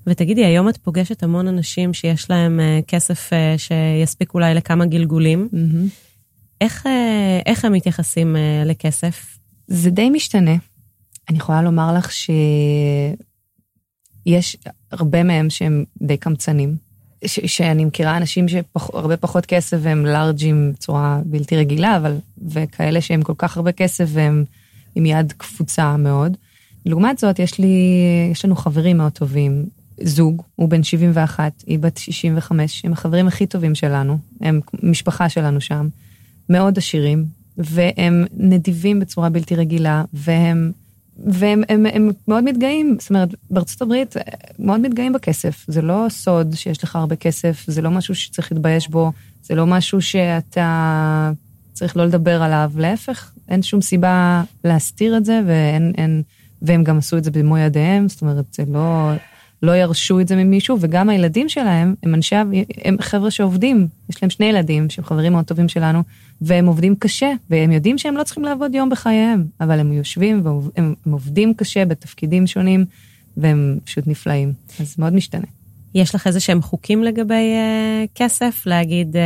ותגידי, 0.08 0.46
היום 0.46 0.70
את 0.70 0.78
פוגשת 0.78 1.24
המון 1.24 1.48
אנשים 1.48 1.94
שיש 1.94 2.30
להם 2.30 2.60
uh, 2.60 2.86
כסף 2.86 3.30
uh, 3.30 3.34
שיספיק 3.58 4.34
אולי 4.34 4.54
לכמה 4.54 4.86
גלגולים. 4.86 5.50
Mm-hmm. 5.52 5.90
איך, 6.62 6.86
uh, 6.86 6.90
איך 7.46 7.66
הם 7.66 7.74
מתייחסים 7.74 8.36
uh, 8.36 8.40
לכסף? 8.68 9.38
זה 9.68 9.90
די 9.90 10.10
משתנה. 10.10 10.56
אני 11.30 11.38
יכולה 11.38 11.62
לומר 11.62 11.94
לך 11.94 12.12
שיש 12.12 13.16
הרבה 14.92 15.24
מהם 15.24 15.50
שהם 15.50 15.84
די 16.02 16.18
קמצנים. 16.18 16.89
ש- 17.26 17.40
שאני 17.46 17.86
מכירה 17.86 18.18
אנשים 18.18 18.48
שהרבה 18.48 19.18
פחות 19.18 19.46
כסף 19.46 19.78
והם 19.82 20.06
לארג'ים 20.06 20.72
בצורה 20.74 21.20
בלתי 21.26 21.58
רגילה, 21.58 21.98
אבל, 21.98 22.18
וכאלה 22.48 23.02
שהם 23.02 23.22
כל 23.22 23.34
כך 23.38 23.58
הרבה 23.58 23.72
כסף 23.72 24.06
והם 24.08 24.46
עם 24.96 25.06
יד 25.06 25.34
קפוצה 25.38 25.98
מאוד. 25.98 26.38
לעומת 26.86 27.18
זאת, 27.18 27.40
יש 27.40 27.60
לי, 27.60 28.02
יש 28.32 28.46
לנו 28.46 28.56
חברים 28.56 28.98
מאוד 28.98 29.12
טובים, 29.12 29.66
זוג, 30.04 30.42
הוא 30.56 30.70
בן 30.70 30.84
71, 30.84 31.64
היא 31.68 31.80
בת 31.80 31.98
65, 31.98 32.86
הם 32.86 32.94
החברים 32.94 33.28
הכי 33.28 33.46
טובים 33.46 33.76
שלנו, 33.76 34.18
הם 34.42 34.60
משפחה 34.84 35.30
שלנו 35.30 35.62
שם, 35.62 35.88
מאוד 36.50 36.78
עשירים, 36.78 37.26
והם 37.58 38.26
נדיבים 38.38 39.00
בצורה 39.00 39.30
בלתי 39.30 39.56
רגילה, 39.56 40.04
והם 40.14 40.72
והם 41.26 41.64
הם, 41.70 41.86
הם 41.94 42.10
מאוד 42.28 42.44
מתגאים, 42.44 42.98
זאת 43.00 43.10
אומרת, 43.10 43.30
בארצות 43.50 43.82
הברית 43.82 44.18
אה, 44.18 44.24
מאוד 44.60 44.80
מתגאים 44.80 45.14
בכסף. 45.14 45.66
זה 45.68 45.82
לא 45.82 46.06
סוד 46.10 46.56
שיש 46.56 46.84
לך 46.84 46.96
הרבה 46.96 47.16
כסף, 47.16 47.64
זה 47.68 47.82
לא 47.82 47.92
משהו 47.92 48.16
שצריך 48.16 48.52
להתבייש 48.52 48.88
בו, 48.88 49.12
זה 49.44 49.56
לא 49.56 49.68
משהו 49.68 50.02
שאתה 50.02 51.32
צריך 51.74 51.98
לא 51.98 52.06
לדבר 52.06 52.44
עליו, 52.44 52.72
להפך, 52.76 53.32
אין 53.50 53.62
שום 53.62 53.82
סיבה 53.82 54.44
להסתיר 54.64 55.18
את 55.18 55.26
זה, 55.26 55.42
ואין, 55.48 55.94
אין, 55.98 56.24
והם 56.62 56.84
גם 56.84 56.98
עשו 56.98 57.18
את 57.18 57.24
זה 57.24 57.32
במו 57.32 57.58
ידיהם, 57.58 58.10
זאת 58.10 58.22
אומרת, 58.22 58.46
זה 58.54 58.64
לא, 58.68 59.12
לא 59.64 59.72
ירשו 59.72 60.20
את 60.20 60.28
זה 60.28 60.36
ממישהו, 60.36 60.78
וגם 60.80 61.10
הילדים 61.10 61.50
שלהם 61.50 61.96
הם 62.04 62.16
אנשי, 62.16 62.36
הם 62.84 62.98
חבר'ה 63.02 63.32
שעובדים, 63.32 63.88
יש 64.10 64.24
להם 64.24 64.30
שני 64.30 64.46
ילדים 64.46 64.90
שהם 64.90 65.06
חברים 65.06 65.32
מאוד 65.32 65.46
טובים 65.46 65.70
שלנו, 65.70 66.04
והם 66.42 66.66
עובדים 66.66 66.96
קשה, 66.96 67.32
והם 67.50 67.72
יודעים 67.72 67.98
שהם 67.98 68.18
לא 68.18 68.24
צריכים 68.24 68.44
לעבוד 68.44 68.76
יום 68.76 68.90
בחייהם, 68.90 69.46
אבל 69.62 69.80
הם 69.80 69.94
יושבים 69.94 70.42
והם 70.44 70.94
עובדים 71.12 71.54
קשה 71.54 71.86
בתפקידים 71.86 72.48
שונים, 72.48 72.86
והם 73.38 73.80
פשוט 73.84 74.08
נפלאים, 74.08 74.54
אז 74.80 74.96
מאוד 74.98 75.14
משתנה. 75.14 75.46
יש 75.96 76.16
לך 76.16 76.28
איזה 76.28 76.40
שהם 76.40 76.62
חוקים 76.62 77.04
לגבי 77.04 77.54
uh, 77.54 78.08
כסף? 78.16 78.64
להגיד, 78.66 79.16
uh, 79.16 79.20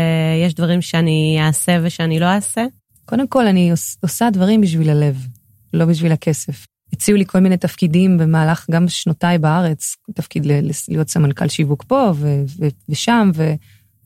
יש 0.45 0.53
דברים 0.53 0.81
שאני 0.81 1.37
אעשה 1.41 1.79
ושאני 1.83 2.19
לא 2.19 2.25
אעשה? 2.25 2.65
קודם 3.05 3.27
כל, 3.27 3.47
אני 3.47 3.71
עושה 4.01 4.29
דברים 4.29 4.61
בשביל 4.61 4.89
הלב, 4.89 5.27
לא 5.73 5.85
בשביל 5.85 6.11
הכסף. 6.11 6.65
הציעו 6.93 7.17
לי 7.17 7.25
כל 7.25 7.39
מיני 7.39 7.57
תפקידים 7.57 8.17
במהלך 8.17 8.65
גם 8.71 8.87
שנותיי 8.87 9.37
בארץ, 9.37 9.95
תפקיד 10.13 10.45
להיות 10.89 11.09
סמנכ"ל 11.09 11.47
שיווק 11.47 11.83
פה 11.83 12.11
ו- 12.15 12.43
ו- 12.59 12.67
ושם, 12.89 13.31
ו- 13.35 13.53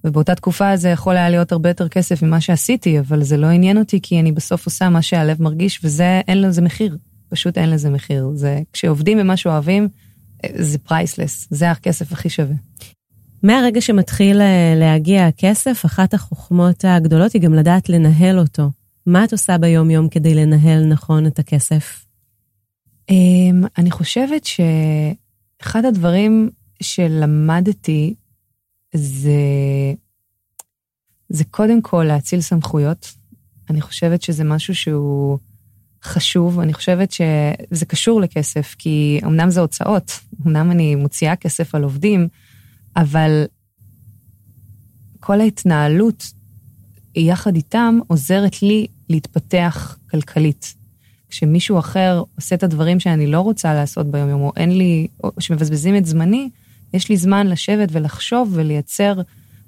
ובאותה 0.03 0.35
תקופה 0.35 0.77
זה 0.77 0.89
יכול 0.89 1.17
היה 1.17 1.29
להיות 1.29 1.51
הרבה 1.51 1.69
יותר 1.69 1.87
כסף 1.87 2.23
ממה 2.23 2.41
שעשיתי, 2.41 2.99
אבל 2.99 3.23
זה 3.23 3.37
לא 3.37 3.47
עניין 3.47 3.77
אותי 3.77 3.99
כי 4.03 4.19
אני 4.19 4.31
בסוף 4.31 4.65
עושה 4.65 4.89
מה 4.89 5.01
שהלב 5.01 5.41
מרגיש, 5.41 5.79
וזה, 5.83 6.21
אין 6.27 6.41
לזה 6.41 6.61
מחיר, 6.61 6.97
פשוט 7.29 7.57
אין 7.57 7.69
לזה 7.69 7.89
מחיר. 7.89 8.31
זה, 8.35 8.61
כשעובדים 8.73 9.17
במה 9.17 9.37
שאוהבים, 9.37 9.87
זה 10.55 10.77
פרייסלס, 10.77 11.47
זה 11.51 11.71
הכסף 11.71 12.11
הכי 12.11 12.29
שווה. 12.29 12.55
מהרגע 13.43 13.81
שמתחיל 13.81 14.41
אה, 14.41 14.73
להגיע 14.75 15.27
הכסף, 15.27 15.85
אחת 15.85 16.13
החוכמות 16.13 16.85
הגדולות 16.87 17.33
היא 17.33 17.41
גם 17.41 17.53
לדעת 17.53 17.89
לנהל 17.89 18.39
אותו. 18.39 18.69
מה 19.05 19.23
את 19.23 19.31
עושה 19.31 19.57
ביום-יום 19.57 20.09
כדי 20.09 20.35
לנהל 20.35 20.85
נכון 20.85 21.27
את 21.27 21.39
הכסף? 21.39 22.06
אמ, 23.09 23.63
אני 23.77 23.91
חושבת 23.91 24.45
שאחד 24.45 25.85
הדברים 25.85 26.49
שלמדתי 26.81 28.15
זה, 28.95 29.41
זה 31.29 31.43
קודם 31.43 31.81
כל 31.81 32.03
להציל 32.07 32.41
סמכויות. 32.41 33.13
אני 33.69 33.81
חושבת 33.81 34.21
שזה 34.21 34.43
משהו 34.43 34.75
שהוא 34.75 35.39
חשוב, 36.03 36.59
אני 36.59 36.73
חושבת 36.73 37.11
שזה 37.11 37.85
קשור 37.85 38.21
לכסף, 38.21 38.75
כי 38.77 39.19
אמנם 39.23 39.49
זה 39.49 39.59
הוצאות, 39.59 40.11
אמנם 40.45 40.71
אני 40.71 40.95
מוציאה 40.95 41.35
כסף 41.35 41.75
על 41.75 41.83
עובדים, 41.83 42.27
אבל 42.95 43.45
כל 45.19 45.41
ההתנהלות 45.41 46.23
יחד 47.15 47.55
איתם 47.55 47.99
עוזרת 48.07 48.61
לי 48.61 48.87
להתפתח 49.09 49.97
כלכלית. 50.09 50.76
כשמישהו 51.29 51.79
אחר 51.79 52.23
עושה 52.35 52.55
את 52.55 52.63
הדברים 52.63 52.99
שאני 52.99 53.27
לא 53.27 53.41
רוצה 53.41 53.73
לעשות 53.73 54.11
ביום-יום, 54.11 54.41
או 54.41 54.51
אין 54.57 54.77
לי, 54.77 55.07
או 55.23 55.31
שמבזבזים 55.39 55.97
את 55.97 56.05
זמני, 56.05 56.49
יש 56.93 57.09
לי 57.09 57.17
זמן 57.17 57.47
לשבת 57.47 57.89
ולחשוב 57.91 58.51
ולייצר 58.53 59.21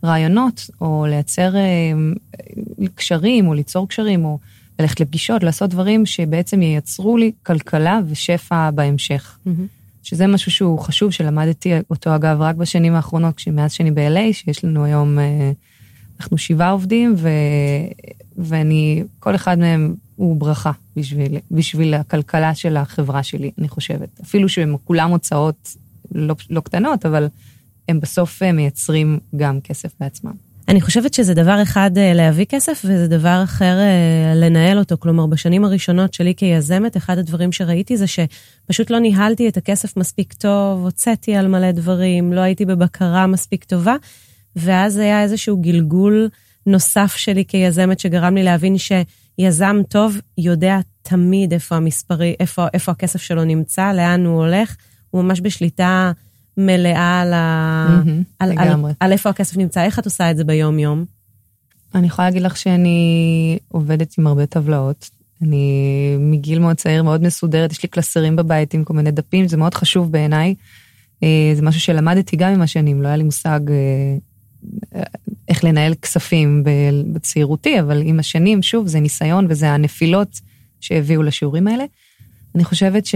רעיונות, 0.03 0.69
או 0.81 1.05
לייצר 1.09 1.55
אה, 1.55 1.91
קשרים, 2.95 3.47
או 3.47 3.53
ליצור 3.53 3.87
קשרים, 3.87 4.25
או 4.25 4.39
ללכת 4.79 4.99
לפגישות, 4.99 5.43
לעשות 5.43 5.69
דברים 5.69 6.05
שבעצם 6.05 6.61
ייצרו 6.61 7.17
לי 7.17 7.31
כלכלה 7.43 7.99
ושפע 8.09 8.71
בהמשך. 8.71 9.37
Mm-hmm. 9.47 9.49
שזה 10.03 10.27
משהו 10.27 10.51
שהוא 10.51 10.79
חשוב, 10.79 11.11
שלמדתי 11.11 11.73
אותו 11.89 12.15
אגב 12.15 12.41
רק 12.41 12.55
בשנים 12.55 12.95
האחרונות, 12.95 13.41
מאז 13.51 13.71
שאני 13.71 13.91
ב-LA, 13.91 14.33
שיש 14.33 14.63
לנו 14.63 14.85
היום, 14.85 15.19
אה, 15.19 15.51
אנחנו 16.19 16.37
שבעה 16.37 16.69
עובדים, 16.69 17.15
ו, 17.17 17.29
ואני, 18.37 19.03
כל 19.19 19.35
אחד 19.35 19.59
מהם 19.59 19.95
הוא 20.15 20.39
ברכה 20.39 20.71
בשביל, 20.95 21.37
בשביל 21.51 21.93
הכלכלה 21.93 22.55
של 22.55 22.77
החברה 22.77 23.23
שלי, 23.23 23.51
אני 23.57 23.69
חושבת. 23.69 24.19
אפילו 24.23 24.49
שהם 24.49 24.75
כולם 24.83 25.11
הוצאות 25.11 25.75
לא, 26.11 26.35
לא 26.49 26.61
קטנות, 26.61 27.05
אבל 27.05 27.27
הם 27.89 27.99
בסוף 27.99 28.43
אה, 28.43 28.51
מייצרים 28.51 29.19
גם 29.35 29.61
כסף 29.61 29.89
בעצמם. 29.99 30.33
אני 30.67 30.81
חושבת 30.81 31.13
שזה 31.13 31.33
דבר 31.33 31.61
אחד 31.61 31.91
אה, 31.97 32.13
להביא 32.13 32.45
כסף, 32.49 32.81
וזה 32.85 33.07
דבר 33.07 33.41
אחר 33.43 33.79
אה, 33.79 34.33
לנהל 34.35 34.79
אותו. 34.79 34.95
כלומר, 34.99 35.25
בשנים 35.25 35.65
הראשונות 35.65 36.13
שלי 36.13 36.33
כיזמת, 36.37 36.97
אחד 36.97 37.17
הדברים 37.17 37.51
שראיתי 37.51 37.97
זה 37.97 38.05
שפשוט 38.07 38.89
לא 38.89 38.99
ניהלתי 38.99 39.47
את 39.47 39.57
הכסף 39.57 39.97
מספיק 39.97 40.33
טוב, 40.33 40.83
הוצאתי 40.83 41.35
על 41.35 41.47
מלא 41.47 41.71
דברים, 41.71 42.33
לא 42.33 42.41
הייתי 42.41 42.65
בבקרה 42.65 43.27
מספיק 43.27 43.63
טובה, 43.63 43.95
ואז 44.59 44.97
היה 44.97 45.23
איזשהו 45.23 45.57
גלגול 45.57 46.29
נוסף 46.65 47.13
שלי 47.15 47.45
כיזמת 47.45 47.99
שגרם 47.99 48.35
לי 48.35 48.43
להבין 48.43 48.75
שיזם 48.77 49.81
טוב 49.89 50.17
יודע 50.37 50.79
תמיד 51.01 51.53
איפה 51.53 51.75
המספרי, 51.75 52.35
איפה, 52.39 52.67
איפה 52.73 52.91
הכסף 52.91 53.21
שלו 53.21 53.43
נמצא, 53.43 53.91
לאן 53.91 54.25
הוא 54.25 54.45
הולך. 54.45 54.75
הוא 55.09 55.23
ממש 55.23 55.41
בשליטה 55.41 56.11
מלאה 56.57 57.21
על, 57.21 57.33
ה... 57.33 58.01
mm-hmm, 58.03 58.23
על, 58.39 58.51
על, 58.57 58.85
על 58.99 59.11
איפה 59.11 59.29
הכסף 59.29 59.57
נמצא. 59.57 59.83
איך 59.83 59.99
את 59.99 60.05
עושה 60.05 60.31
את 60.31 60.37
זה 60.37 60.43
ביום-יום? 60.43 61.05
אני 61.95 62.07
יכולה 62.07 62.27
להגיד 62.27 62.41
לך 62.41 62.57
שאני 62.57 63.59
עובדת 63.67 64.15
עם 64.17 64.27
הרבה 64.27 64.45
טבלאות. 64.45 65.09
אני 65.41 66.15
מגיל 66.19 66.59
מאוד 66.59 66.75
צעיר 66.75 67.03
מאוד 67.03 67.23
מסודרת, 67.23 67.71
יש 67.71 67.83
לי 67.83 67.89
קלסרים 67.89 68.35
בבית 68.35 68.73
עם 68.73 68.83
כל 68.83 68.93
מיני 68.93 69.11
דפים, 69.11 69.47
זה 69.47 69.57
מאוד 69.57 69.73
חשוב 69.73 70.11
בעיניי. 70.11 70.55
אה, 71.23 71.51
זה 71.55 71.61
משהו 71.61 71.81
שלמדתי 71.81 72.35
גם 72.35 72.53
עם 72.53 72.61
השנים, 72.61 73.01
לא 73.01 73.07
היה 73.07 73.17
לי 73.17 73.23
מושג 73.23 73.59
אה, 73.69 74.17
איך 75.47 75.63
לנהל 75.63 75.93
כספים 75.93 76.63
בצעירותי, 77.13 77.79
אבל 77.79 78.01
עם 78.05 78.19
השנים, 78.19 78.61
שוב, 78.61 78.87
זה 78.87 78.99
ניסיון 78.99 79.45
וזה 79.49 79.69
הנפילות 79.69 80.39
שהביאו 80.79 81.23
לשיעורים 81.23 81.67
האלה. 81.67 81.83
אני 82.55 82.63
חושבת 82.63 83.05
ש... 83.05 83.15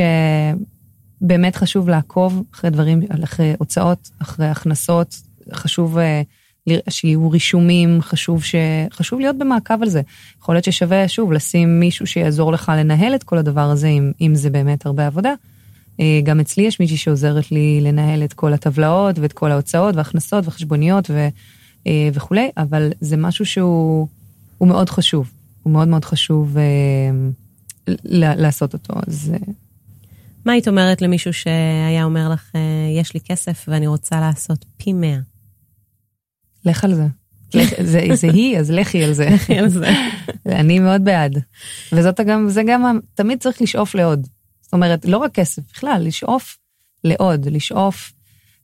באמת 1.23 1.56
חשוב 1.56 1.89
לעקוב 1.89 2.43
אחרי 2.53 2.69
דברים, 2.69 3.01
אחרי 3.23 3.53
הוצאות, 3.60 4.10
אחרי 4.21 4.47
הכנסות, 4.47 5.15
חשוב 5.53 5.97
אה, 5.97 6.21
שיהיו 6.89 7.32
רישומים, 7.32 8.01
חשוב, 8.01 8.43
ש... 8.43 8.56
חשוב 8.91 9.19
להיות 9.19 9.38
במעקב 9.38 9.82
על 9.82 9.89
זה. 9.89 10.01
יכול 10.41 10.56
להיות 10.56 10.65
ששווה, 10.65 11.08
שוב, 11.08 11.32
לשים 11.32 11.79
מישהו 11.79 12.08
שיעזור 12.08 12.51
לך 12.51 12.71
לנהל 12.77 13.15
את 13.15 13.23
כל 13.23 13.38
הדבר 13.38 13.62
הזה, 13.69 13.88
אם, 13.88 14.12
אם 14.21 14.36
זה 14.36 14.49
באמת 14.49 14.86
הרבה 14.86 15.08
עבודה. 15.08 15.34
אה, 15.99 16.19
גם 16.23 16.39
אצלי 16.39 16.63
יש 16.63 16.79
מישהי 16.79 16.97
שעוזרת 16.97 17.51
לי 17.51 17.82
לנהל 17.82 18.23
את 18.23 18.34
כל 18.34 18.53
הטבלאות 18.53 19.19
ואת 19.19 19.34
כל 19.34 19.51
ההוצאות 19.51 19.95
והכנסות 19.95 20.47
וחשבוניות 20.47 21.10
ו, 21.10 21.27
אה, 21.88 22.10
וכולי, 22.13 22.49
אבל 22.58 22.91
זה 23.01 23.17
משהו 23.17 23.45
שהוא 23.45 24.08
מאוד 24.62 24.89
חשוב, 24.89 25.32
הוא 25.63 25.73
מאוד 25.73 25.88
מאוד 25.88 26.06
חשוב 26.06 26.58
לעשות 28.36 28.73
אותו, 28.73 28.93
אז 29.08 29.34
מה 30.45 30.53
היית 30.53 30.67
אומרת 30.67 31.01
למישהו 31.01 31.34
שהיה 31.34 32.03
אומר 32.03 32.29
לך, 32.29 32.51
אה, 32.56 32.62
יש 32.99 33.13
לי 33.13 33.19
כסף 33.19 33.65
ואני 33.67 33.88
רוצה 33.88 34.19
לעשות 34.19 34.65
פי 34.77 34.93
מאה? 34.93 35.19
לך 36.65 36.84
על 36.84 36.93
זה. 36.93 37.08
זה, 37.84 38.08
זה 38.13 38.27
היא, 38.27 38.58
אז 38.58 38.71
לכי 38.71 39.03
על 39.03 39.13
זה. 39.13 39.29
לכי 39.29 39.58
על 39.58 39.69
זה. 39.69 39.89
אני 40.45 40.79
מאוד 40.79 41.03
בעד. 41.03 41.39
וזאת 41.91 42.19
גם, 42.19 42.49
זה 42.49 42.62
גם, 42.67 42.99
תמיד 43.15 43.39
צריך 43.39 43.62
לשאוף 43.62 43.95
לעוד. 43.95 44.27
זאת 44.73 44.75
אומרת, 44.75 45.05
לא 45.05 45.17
רק 45.17 45.31
כסף, 45.31 45.62
בכלל, 45.73 46.01
לשאוף 46.05 46.57
לעוד, 47.03 47.45
לשאוף. 47.45 48.13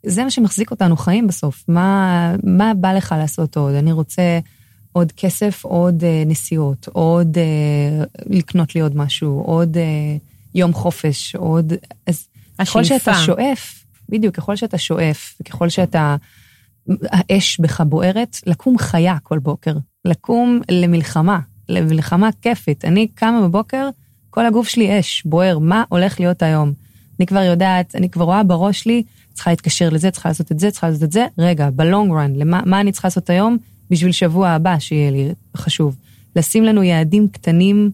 זה 0.05 0.23
מה 0.23 0.31
שמחזיק 0.31 0.71
אותנו 0.71 0.97
חיים 0.97 1.27
בסוף. 1.27 1.63
מה, 1.67 2.35
מה 2.43 2.73
בא 2.73 2.93
לך 2.93 3.15
לעשות 3.17 3.57
עוד? 3.57 3.73
אני 3.73 3.91
רוצה 3.91 4.39
עוד 4.91 5.11
כסף, 5.11 5.65
עוד 5.65 6.01
uh, 6.01 6.29
נסיעות, 6.29 6.87
עוד 6.87 7.37
uh, 7.37 8.23
לקנות 8.25 8.75
לי 8.75 8.81
עוד 8.81 8.97
משהו, 8.97 9.41
עוד 9.45 9.77
uh, 9.77 9.79
יום 10.55 10.73
חופש, 10.73 11.35
עוד... 11.35 11.73
אז 12.07 12.27
ככל 12.61 12.83
שאתה 12.83 13.13
שואף, 13.13 13.85
בדיוק, 14.09 14.35
ככל 14.35 14.55
שאתה 14.55 14.77
שואף, 14.77 15.35
וככל 15.41 15.69
שאתה... 15.69 16.15
האש 17.03 17.59
בך 17.59 17.81
בוערת, 17.81 18.37
לקום 18.45 18.77
חיה 18.77 19.17
כל 19.23 19.39
בוקר, 19.39 19.73
לקום 20.05 20.61
למלחמה, 20.71 21.39
למלחמה 21.69 22.29
כיפית. 22.41 22.85
אני 22.85 23.07
קמה 23.07 23.41
בבוקר, 23.41 23.89
כל 24.29 24.45
הגוף 24.45 24.67
שלי 24.67 24.99
אש, 24.99 25.23
בוער, 25.25 25.59
מה 25.59 25.83
הולך 25.89 26.19
להיות 26.19 26.43
היום? 26.43 26.73
אני 27.19 27.25
כבר 27.25 27.39
יודעת, 27.39 27.95
אני 27.95 28.09
כבר 28.09 28.25
רואה 28.25 28.43
בראש 28.43 28.79
שלי, 28.79 29.03
צריכה 29.33 29.49
להתקשר 29.49 29.89
לזה, 29.89 30.11
צריכה 30.11 30.29
לעשות 30.29 30.51
את 30.51 30.59
זה, 30.59 30.71
צריכה 30.71 30.87
לעשות 30.87 31.03
את 31.03 31.11
זה. 31.11 31.25
רגע, 31.37 31.69
בלונג 31.69 32.11
רן, 32.11 32.35
למה, 32.35 32.61
מה 32.65 32.81
אני 32.81 32.91
צריכה 32.91 33.07
לעשות 33.07 33.29
היום 33.29 33.57
בשביל 33.89 34.11
שבוע 34.11 34.49
הבא 34.49 34.79
שיהיה 34.79 35.11
לי 35.11 35.29
חשוב? 35.57 35.95
לשים 36.35 36.63
לנו 36.63 36.83
יעדים 36.83 37.27
קטנים, 37.27 37.91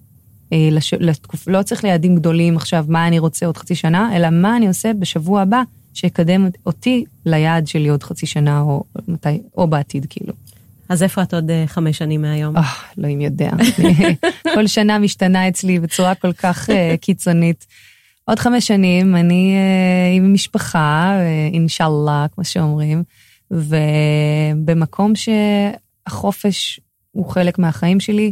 אה, 0.54 0.70
לש, 0.72 0.94
לתקופ, 0.94 1.48
לא 1.48 1.64
צריך 1.64 1.84
ליעדים 1.84 2.16
גדולים 2.16 2.56
עכשיו, 2.56 2.86
מה 2.88 3.08
אני 3.08 3.20
רוצה 3.20 3.46
עוד 3.46 3.58
חצי 3.58 3.76
שנה, 3.76 4.16
אלא 4.16 4.30
מה 4.30 4.58
אני 4.58 4.68
עושה 4.68 4.94
בשבוע 4.94 5.42
הבא 5.42 5.62
שיקדם 5.94 6.48
אותי 6.66 7.06
ליעד 7.26 7.68
שלי 7.68 7.90
עוד 7.90 8.04
חצי 8.04 8.26
שנה 8.26 8.62
או 8.62 8.84
מתי, 9.08 9.42
או 9.58 9.68
בעתיד, 9.68 10.06
כאילו. 10.10 10.34
אז 10.90 11.04
איפה 11.04 11.22
את 11.24 11.34
עוד 11.34 11.50
uh, 11.50 11.68
חמש 11.68 11.98
שנים 11.98 12.22
מהיום? 12.22 12.58
אה, 12.58 12.64
אלוהים 13.00 13.22
יודע. 13.22 13.52
כל 14.56 14.68
שנה 14.68 15.00
משתנה 15.00 15.48
אצלי 15.48 15.80
בצורה 15.80 16.16
כל 16.16 16.34
כך 16.34 16.70
uh, 16.70 16.98
קיצונית. 17.02 17.66
עוד 18.26 18.40
חמש 18.40 18.68
שנים 18.68 19.16
אני 19.16 19.56
uh, 19.56 20.18
עם 20.18 20.34
משפחה, 20.34 21.18
אינשאללה, 21.54 22.26
כמו 22.36 22.46
שאומרים, 22.46 23.04
ובמקום 23.52 25.14
שהחופש 25.16 26.80
הוא 27.12 27.30
חלק 27.30 27.60
מהחיים 27.60 28.00
שלי, 28.00 28.32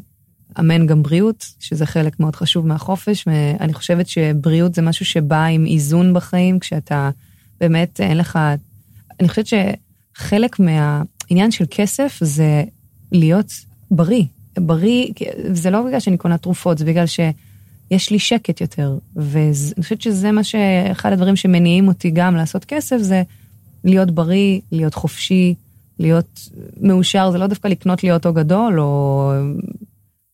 אמן 0.60 0.88
גם 0.88 1.04
בריאות, 1.04 1.46
שזה 1.60 1.86
חלק 1.86 2.20
מאוד 2.20 2.36
חשוב 2.36 2.68
מהחופש, 2.68 3.28
ואני 3.28 3.74
חושבת 3.74 4.08
שבריאות 4.08 4.76
זה 4.76 4.82
משהו 4.82 5.06
שבא 5.06 5.44
עם 5.44 5.66
איזון 5.66 6.14
בחיים, 6.14 6.60
כשאתה 6.60 7.10
באמת 7.60 8.02
אין 8.02 8.18
לך... 8.18 8.40
אני 9.20 9.30
חושבת 9.30 9.46
שחלק 9.48 10.60
מהעניין 11.34 11.52
של 11.52 11.66
כסף 11.72 12.18
זה 12.22 12.64
להיות 13.12 13.52
בריא. 13.92 14.24
בריא, 14.58 15.08
זה 15.52 15.70
לא 15.70 15.82
בגלל 15.82 16.00
שאני 16.00 16.18
קונה 16.18 16.38
תרופות, 16.38 16.78
זה 16.78 16.86
בגלל 16.86 17.06
שיש 17.06 18.12
לי 18.12 18.20
שקט 18.20 18.62
יותר. 18.62 18.98
ואני 19.16 19.84
חושבת 19.84 20.02
שזה 20.02 20.32
מה 20.32 20.44
ש... 20.44 20.56
אחד 20.92 21.12
הדברים 21.14 21.36
שמניעים 21.36 21.88
אותי 21.88 22.12
גם 22.12 22.36
לעשות 22.36 22.66
כסף, 22.66 22.98
זה 22.98 23.24
להיות 23.84 24.12
בריא, 24.12 24.60
להיות 24.72 24.94
חופשי, 24.94 25.56
להיות 26.00 26.50
מאושר, 26.82 27.32
זה 27.32 27.38
לא 27.38 27.48
דווקא 27.48 27.68
לקנות 27.68 28.04
לי 28.04 28.12
אוטו 28.12 28.34
גדול, 28.34 28.80
או, 28.80 29.32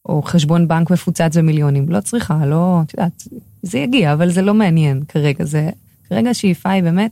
או 0.06 0.22
חשבון 0.22 0.68
בנק 0.68 0.92
מפוצץ 0.92 1.38
במיליונים. 1.38 1.90
לא 1.90 2.02
צריכה, 2.02 2.46
לא, 2.46 2.80
את 2.86 2.94
יודעת, 2.94 3.28
זה 3.64 3.78
יגיע, 3.78 4.14
אבל 4.14 4.32
זה 4.32 4.42
לא 4.42 4.54
מעניין 4.54 5.04
כרגע. 5.08 5.46
זה, 5.46 5.70
כרגע 6.10 6.30
השאיפה 6.30 6.70
היא 6.70 6.84
באמת, 6.84 7.12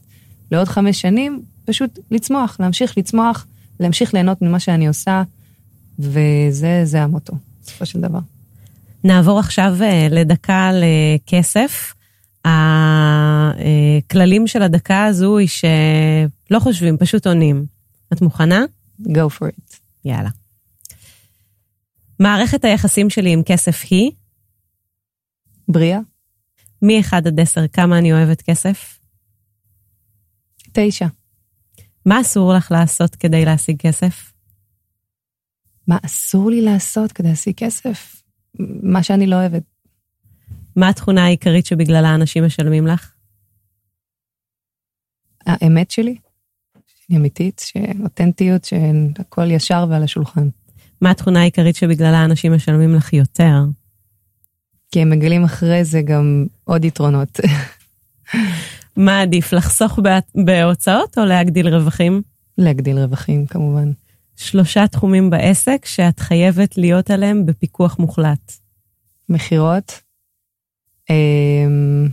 לעוד 0.51 0.67
חמש 0.67 1.01
שנים, 1.01 1.41
פשוט 1.65 1.99
לצמוח, 2.11 2.57
להמשיך 2.59 2.97
לצמוח, 2.97 3.47
להמשיך 3.79 4.13
ליהנות 4.13 4.41
ממה 4.41 4.59
שאני 4.59 4.87
עושה, 4.87 5.23
וזה 5.99 7.03
המוטו, 7.03 7.33
בסופו 7.63 7.85
של 7.85 8.01
דבר. 8.01 8.19
נעבור 9.03 9.39
עכשיו 9.39 9.75
אה, 9.81 10.07
לדקה 10.11 10.71
לכסף. 10.73 11.93
הכללים 12.45 14.47
של 14.47 14.61
הדקה 14.61 15.05
הזו 15.05 15.37
היא 15.37 15.47
שלא 15.47 16.59
חושבים, 16.59 16.97
פשוט 16.97 17.27
עונים. 17.27 17.65
את 18.13 18.21
מוכנה? 18.21 18.65
Go 19.01 19.29
for 19.39 19.45
it. 19.45 19.77
יאללה. 20.05 20.29
מערכת 22.19 22.65
היחסים 22.65 23.09
שלי 23.09 23.33
עם 23.33 23.43
כסף 23.43 23.83
היא? 23.89 24.11
בריאה. 25.67 25.99
מ-1 26.81 27.15
עד 27.15 27.39
10, 27.39 27.67
כמה 27.67 27.97
אני 27.97 28.13
אוהבת 28.13 28.41
כסף? 28.41 28.99
תשע. 30.71 31.07
מה 32.07 32.21
אסור 32.21 32.53
לך 32.53 32.71
לעשות 32.71 33.15
כדי 33.15 33.45
להשיג 33.45 33.77
כסף? 33.79 34.33
מה 35.87 35.97
אסור 36.05 36.49
לי 36.49 36.61
לעשות 36.61 37.11
כדי 37.11 37.27
להשיג 37.27 37.55
כסף? 37.55 38.23
מה 38.83 39.03
שאני 39.03 39.27
לא 39.27 39.35
אוהבת. 39.35 39.63
מה 40.75 40.89
התכונה 40.89 41.25
העיקרית 41.25 41.65
שבגללה 41.65 42.15
אנשים 42.15 42.45
משלמים 42.45 42.87
לך? 42.87 43.11
האמת 45.45 45.91
שלי, 45.91 46.17
שהיא 46.87 47.17
אמיתית, 47.17 47.61
שאותנטיות, 47.65 48.65
שהכל 48.65 49.51
ישר 49.51 49.85
ועל 49.89 50.03
השולחן. 50.03 50.49
מה 51.01 51.11
התכונה 51.11 51.41
העיקרית 51.41 51.75
שבגללה 51.75 52.25
אנשים 52.25 52.53
משלמים 52.53 52.95
לך 52.95 53.13
יותר? 53.13 53.55
כי 54.91 55.01
הם 55.01 55.09
מגלים 55.09 55.43
אחרי 55.43 55.83
זה 55.83 56.01
גם 56.01 56.45
עוד 56.63 56.85
יתרונות. 56.85 57.39
מה 58.97 59.21
עדיף, 59.21 59.53
לחסוך 59.53 59.99
בהוצאות 60.35 61.17
או 61.17 61.25
להגדיל 61.25 61.67
רווחים? 61.67 62.21
להגדיל 62.57 62.97
רווחים, 62.97 63.45
כמובן. 63.45 63.91
שלושה 64.35 64.87
תחומים 64.87 65.29
בעסק 65.29 65.85
שאת 65.85 66.19
חייבת 66.19 66.77
להיות 66.77 67.11
עליהם 67.11 67.45
בפיקוח 67.45 67.99
מוחלט. 67.99 68.53
מכירות, 69.29 70.01
אמ, 71.09 72.07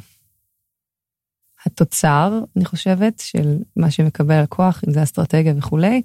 התוצר, 1.66 2.40
אני 2.56 2.64
חושבת, 2.64 3.18
של 3.18 3.58
מה 3.76 3.90
שמקבל 3.90 4.42
לקוח, 4.42 4.82
אם 4.88 4.92
זה 4.92 5.02
אסטרטגיה 5.02 5.54
וכולי, 5.56 6.02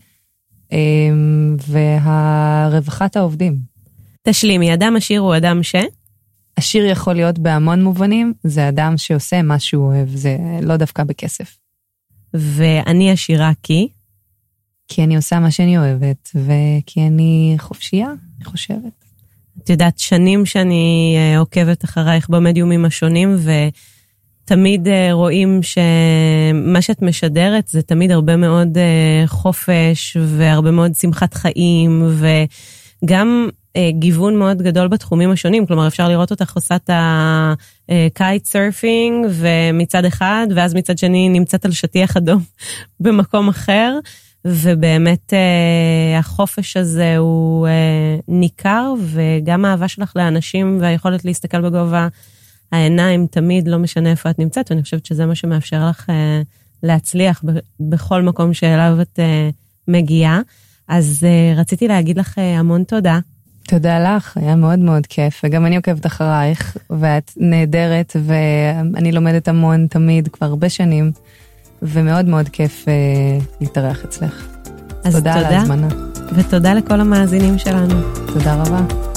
אמ, 0.71 1.57
והרווחת 1.67 3.15
העובדים. 3.15 3.57
תשלימי, 4.21 4.73
אדם 4.73 4.95
עשיר 4.95 5.21
הוא 5.21 5.37
אדם 5.37 5.63
ש? 5.63 5.75
עשיר 6.60 6.86
יכול 6.86 7.13
להיות 7.13 7.39
בהמון 7.39 7.84
מובנים, 7.84 8.34
זה 8.43 8.69
אדם 8.69 8.98
שעושה 8.98 9.41
מה 9.41 9.60
שהוא 9.60 9.86
אוהב, 9.86 10.10
זה 10.10 10.38
לא 10.62 10.78
דווקא 10.78 11.04
בכסף. 11.04 11.58
ואני 12.34 13.12
עשירה 13.12 13.52
כי? 13.63 13.88
כי 14.88 15.04
אני 15.04 15.15
עושה 15.15 15.39
מה 15.39 15.52
שאני 15.52 15.78
אוהבת, 15.78 16.30
וכי 16.36 17.02
אני 17.08 17.56
חופשייה, 17.58 18.08
אני 18.08 18.45
חושבת. 18.45 19.06
את 19.63 19.69
יודעת, 19.69 20.00
שנים 20.00 20.45
שאני 20.45 21.15
אה, 21.17 21.39
עוקבת 21.39 21.86
אחרייך 21.86 22.30
במדיומים 22.30 22.86
השונים, 22.86 23.36
ותמיד 24.45 24.88
אה, 24.88 25.10
רואים 25.12 25.60
שמה 25.63 26.82
שאת 26.82 27.02
משדרת 27.02 27.67
זה 27.67 27.82
תמיד 27.82 28.12
הרבה 28.12 28.36
מאוד 28.36 28.78
אה, 28.78 29.28
חופש, 29.28 30.17
והרבה 30.22 30.72
מאוד 30.72 30.95
שמחת 30.95 31.34
חיים, 31.34 32.08
וגם 33.04 33.50
גיוון 33.77 34.36
מאוד 34.36 34.62
גדול 34.62 34.88
בתחומים 34.88 35.32
השונים, 35.32 35.65
כלומר 35.65 35.88
אפשר 35.88 36.10
לראות 36.10 36.32
אותך 36.32 36.55
עושה 36.55 36.75
את 36.75 36.89
ה 37.89 38.01
kite 38.01 38.45
surfing 38.45 39.27
ומצד 39.29 40.05
אחד, 40.05 40.47
ואז 40.55 40.73
מצד 40.73 40.97
שני 40.97 41.29
נמצאת 41.29 41.65
על 41.65 41.71
שטיח 41.71 42.17
אדום 42.17 42.43
במקום 42.99 43.49
אחר, 43.49 43.99
ובאמת 44.45 45.34
אה, 45.34 46.19
החופש 46.19 46.77
הזה 46.77 47.17
הוא 47.17 47.67
אה, 47.67 48.15
ניכר, 48.27 48.93
וגם 48.99 49.65
האהבה 49.65 49.88
שלך 49.88 50.13
לאנשים 50.15 50.77
והיכולת 50.82 51.25
להסתכל 51.25 51.62
בגובה 51.62 52.08
העיניים 52.71 53.27
תמיד, 53.27 53.67
לא 53.67 53.77
משנה 53.77 54.12
איפה 54.12 54.29
את 54.29 54.39
נמצאת, 54.39 54.71
ואני 54.71 54.84
חושבת 54.84 55.05
שזה 55.05 55.25
מה 55.25 55.36
שמאפשר 55.36 55.89
לך 55.89 56.05
להצליח 56.84 57.43
בכל 57.79 58.21
מקום 58.21 58.53
שאליו 58.53 58.97
את 59.01 59.19
מגיעה. 59.88 60.41
אז 60.88 61.27
רציתי 61.55 61.88
להגיד 61.88 62.17
לך 62.19 62.38
המון 62.38 62.84
תודה. 62.84 63.19
תודה 63.69 63.99
לך, 63.99 64.38
היה 64.38 64.55
מאוד 64.55 64.79
מאוד 64.79 65.05
כיף, 65.05 65.41
וגם 65.43 65.65
אני 65.65 65.75
עוקבת 65.75 66.05
אחרייך, 66.05 66.77
ואת 66.89 67.32
נהדרת, 67.38 68.15
ואני 68.25 69.12
לומדת 69.12 69.47
המון 69.47 69.88
תמיד, 69.88 70.27
כבר 70.27 70.47
הרבה 70.47 70.69
שנים, 70.69 71.12
ומאוד 71.82 72.25
מאוד 72.25 72.49
כיף 72.49 72.86
uh, 72.86 73.43
להתארח 73.62 74.03
אצלך. 74.05 74.47
אז 75.03 75.15
תודה, 75.15 75.34
תודה 75.34 75.47
על 75.47 75.53
ההזמנה. 75.53 75.88
ותודה 76.36 76.73
לכל 76.73 77.01
המאזינים 77.01 77.58
שלנו. 77.58 77.95
תודה 78.34 78.55
רבה. 78.55 79.09